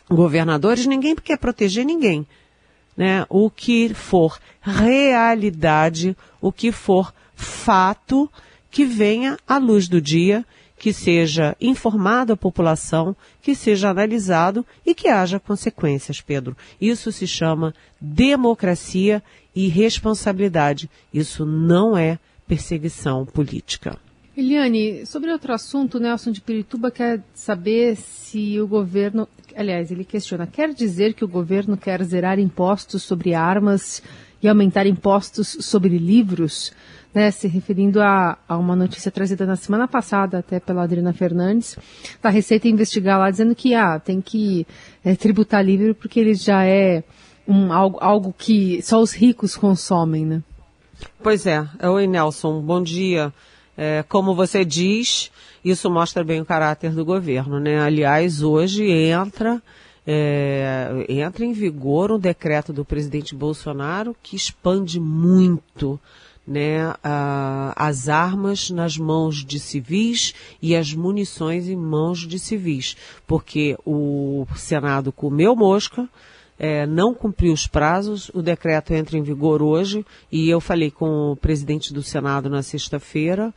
governadores, 0.10 0.86
ninguém 0.86 1.16
quer 1.16 1.38
proteger 1.38 1.86
ninguém. 1.86 2.26
Né? 2.96 3.26
O 3.30 3.50
que 3.50 3.94
for 3.94 4.40
realidade, 4.62 6.16
o 6.40 6.50
que 6.50 6.72
for 6.72 7.14
fato, 7.36 8.32
que 8.72 8.86
venha 8.86 9.38
à 9.46 9.58
luz 9.58 9.90
do 9.90 10.00
dia 10.00 10.46
que 10.80 10.94
seja 10.94 11.56
informado 11.60 12.32
a 12.32 12.38
população, 12.38 13.16
que 13.42 13.54
seja 13.54 13.90
analisado 13.90 14.66
e 14.86 14.96
que 14.96 15.10
haja 15.10 15.40
consequências, 15.40 16.22
Pedro. 16.22 16.56
Isso 16.80 17.12
se 17.12 17.28
chama 17.28 17.76
democracia 18.00 19.22
e 19.54 19.68
responsabilidade. 19.68 20.90
Isso 21.14 21.46
não 21.46 21.98
é 21.98 22.18
perseguição 22.48 23.26
política. 23.26 24.00
Eliane, 24.36 25.06
sobre 25.06 25.32
outro 25.32 25.54
assunto, 25.54 26.00
Nelson 26.00 26.32
de 26.32 26.40
Pirituba 26.40 26.90
quer 26.90 27.22
saber 27.34 27.98
se 27.98 28.58
o 28.62 28.66
governo, 28.66 29.28
aliás, 29.54 29.92
ele 29.92 30.06
questiona, 30.06 30.48
quer 30.48 30.74
dizer 30.74 31.14
que 31.14 31.26
o 31.26 31.28
governo 31.28 31.76
quer 31.76 32.02
zerar 32.04 32.40
impostos 32.40 33.04
sobre 33.04 33.34
armas 33.34 34.02
e 34.42 34.48
aumentar 34.48 34.88
impostos 34.88 35.58
sobre 35.60 35.98
livros? 35.98 36.72
Né, 37.14 37.32
se 37.32 37.48
referindo 37.48 38.02
a, 38.02 38.38
a, 38.48 38.58
uma 38.58 38.76
notícia 38.76 39.12
trazida 39.12 39.46
na 39.46 39.56
semana 39.56 39.88
passada 39.88 40.40
até 40.40 40.60
pela 40.60 40.84
Adriana 40.84 41.14
Fernandes, 41.14 41.78
da 42.22 42.30
Receita 42.30 42.68
investigar 42.68 43.18
lá 43.20 43.30
dizendo 43.32 43.56
que 43.56 43.74
ah, 43.74 44.00
tem 44.00 44.22
que 44.22 44.66
é, 45.04 45.16
tributar 45.16 45.64
livre 45.64 45.94
porque 45.94 46.20
ele 46.20 46.34
já 46.34 46.66
é 46.66 47.04
um, 47.48 47.74
algo, 47.74 47.98
algo 48.00 48.36
que 48.38 48.82
só 48.82 49.02
os 49.02 49.12
ricos 49.12 49.56
consomem, 49.58 50.26
né? 50.26 50.44
Pois 51.24 51.46
é. 51.48 51.66
Oi, 51.82 52.06
Nelson, 52.06 52.62
bom 52.62 52.82
dia. 52.82 53.34
É, 53.76 54.04
como 54.08 54.36
você 54.36 54.64
diz, 54.64 55.32
isso 55.64 55.90
mostra 55.90 56.24
bem 56.24 56.42
o 56.42 56.46
caráter 56.46 56.92
do 56.92 57.06
governo, 57.06 57.60
né? 57.60 57.80
Aliás, 57.80 58.44
hoje 58.44 58.84
entra 58.92 59.62
é, 60.06 61.06
entra 61.08 61.46
em 61.46 61.54
vigor 61.54 62.12
um 62.12 62.20
decreto 62.20 62.74
do 62.74 62.84
presidente 62.84 63.36
Bolsonaro 63.36 64.16
que 64.24 64.36
expande 64.36 65.00
muito 65.00 66.00
né, 66.46 66.94
as 67.76 68.10
armas 68.10 68.70
nas 68.70 68.98
mãos 68.98 69.46
de 69.46 69.60
civis 69.60 70.34
e 70.62 70.76
as 70.76 70.94
munições 70.94 71.68
em 71.68 71.76
mãos 71.76 72.28
de 72.28 72.40
civis, 72.40 72.98
porque 73.28 73.78
o 73.86 74.48
Senado 74.56 75.12
comeu 75.12 75.56
mosca, 75.56 76.10
é, 76.58 76.86
não 76.86 77.14
cumpriu 77.14 77.54
os 77.54 77.68
prazos, 77.68 78.30
o 78.34 78.42
decreto 78.42 78.94
entra 78.94 79.18
em 79.18 79.24
vigor 79.24 79.62
hoje 79.62 80.06
e 80.32 80.50
eu 80.50 80.60
falei 80.60 80.92
com 80.92 81.32
o 81.32 81.36
presidente 81.36 81.94
do 81.94 82.04
Senado 82.04 82.50
na 82.50 82.62
sexta-feira 82.62 83.54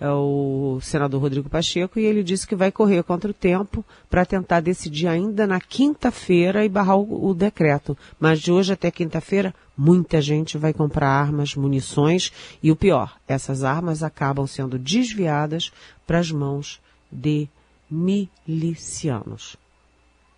o 0.00 0.78
senador 0.82 1.20
Rodrigo 1.20 1.48
Pacheco, 1.48 1.98
e 1.98 2.04
ele 2.04 2.22
disse 2.22 2.46
que 2.46 2.54
vai 2.54 2.70
correr 2.70 3.02
contra 3.02 3.30
o 3.30 3.34
tempo 3.34 3.84
para 4.10 4.26
tentar 4.26 4.60
decidir 4.60 5.06
ainda 5.06 5.46
na 5.46 5.60
quinta-feira 5.60 6.64
e 6.64 6.68
barrar 6.68 6.96
o, 6.96 7.28
o, 7.28 7.34
decreto. 7.34 7.96
Mas 8.20 8.40
de 8.40 8.52
hoje 8.52 8.72
até 8.72 8.90
quinta-feira, 8.90 9.54
muita 9.76 10.20
gente 10.20 10.58
vai 10.58 10.72
comprar 10.72 11.08
armas, 11.08 11.54
munições, 11.54 12.30
e 12.62 12.70
o 12.70 12.76
pior, 12.76 13.16
essas 13.26 13.64
armas 13.64 14.02
acabam 14.02 14.46
sendo 14.46 14.78
desviadas 14.78 15.72
para 16.06 16.18
as 16.18 16.30
mãos 16.30 16.80
de 17.10 17.48
milicianos. 17.90 19.56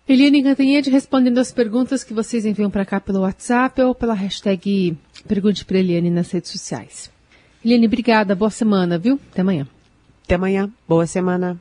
Eliane 0.07 0.41
Cantanhede 0.41 0.89
respondendo 0.89 1.37
as 1.37 1.51
perguntas 1.51 2.03
que 2.03 2.13
vocês 2.13 2.45
enviam 2.45 2.71
para 2.71 2.85
cá 2.85 2.99
pelo 2.99 3.19
WhatsApp 3.19 3.79
ou 3.81 3.93
pela 3.93 4.13
hashtag 4.13 4.97
Pergunte 5.27 5.65
para 5.65 5.77
Eliane 5.77 6.09
nas 6.09 6.31
redes 6.31 6.49
sociais. 6.49 7.11
Eliane, 7.63 7.87
obrigada. 7.87 8.35
Boa 8.35 8.49
semana, 8.49 8.97
viu? 8.97 9.19
Até 9.31 9.41
amanhã. 9.41 9.67
Até 10.23 10.35
amanhã. 10.35 10.69
Boa 10.87 11.05
semana. 11.05 11.59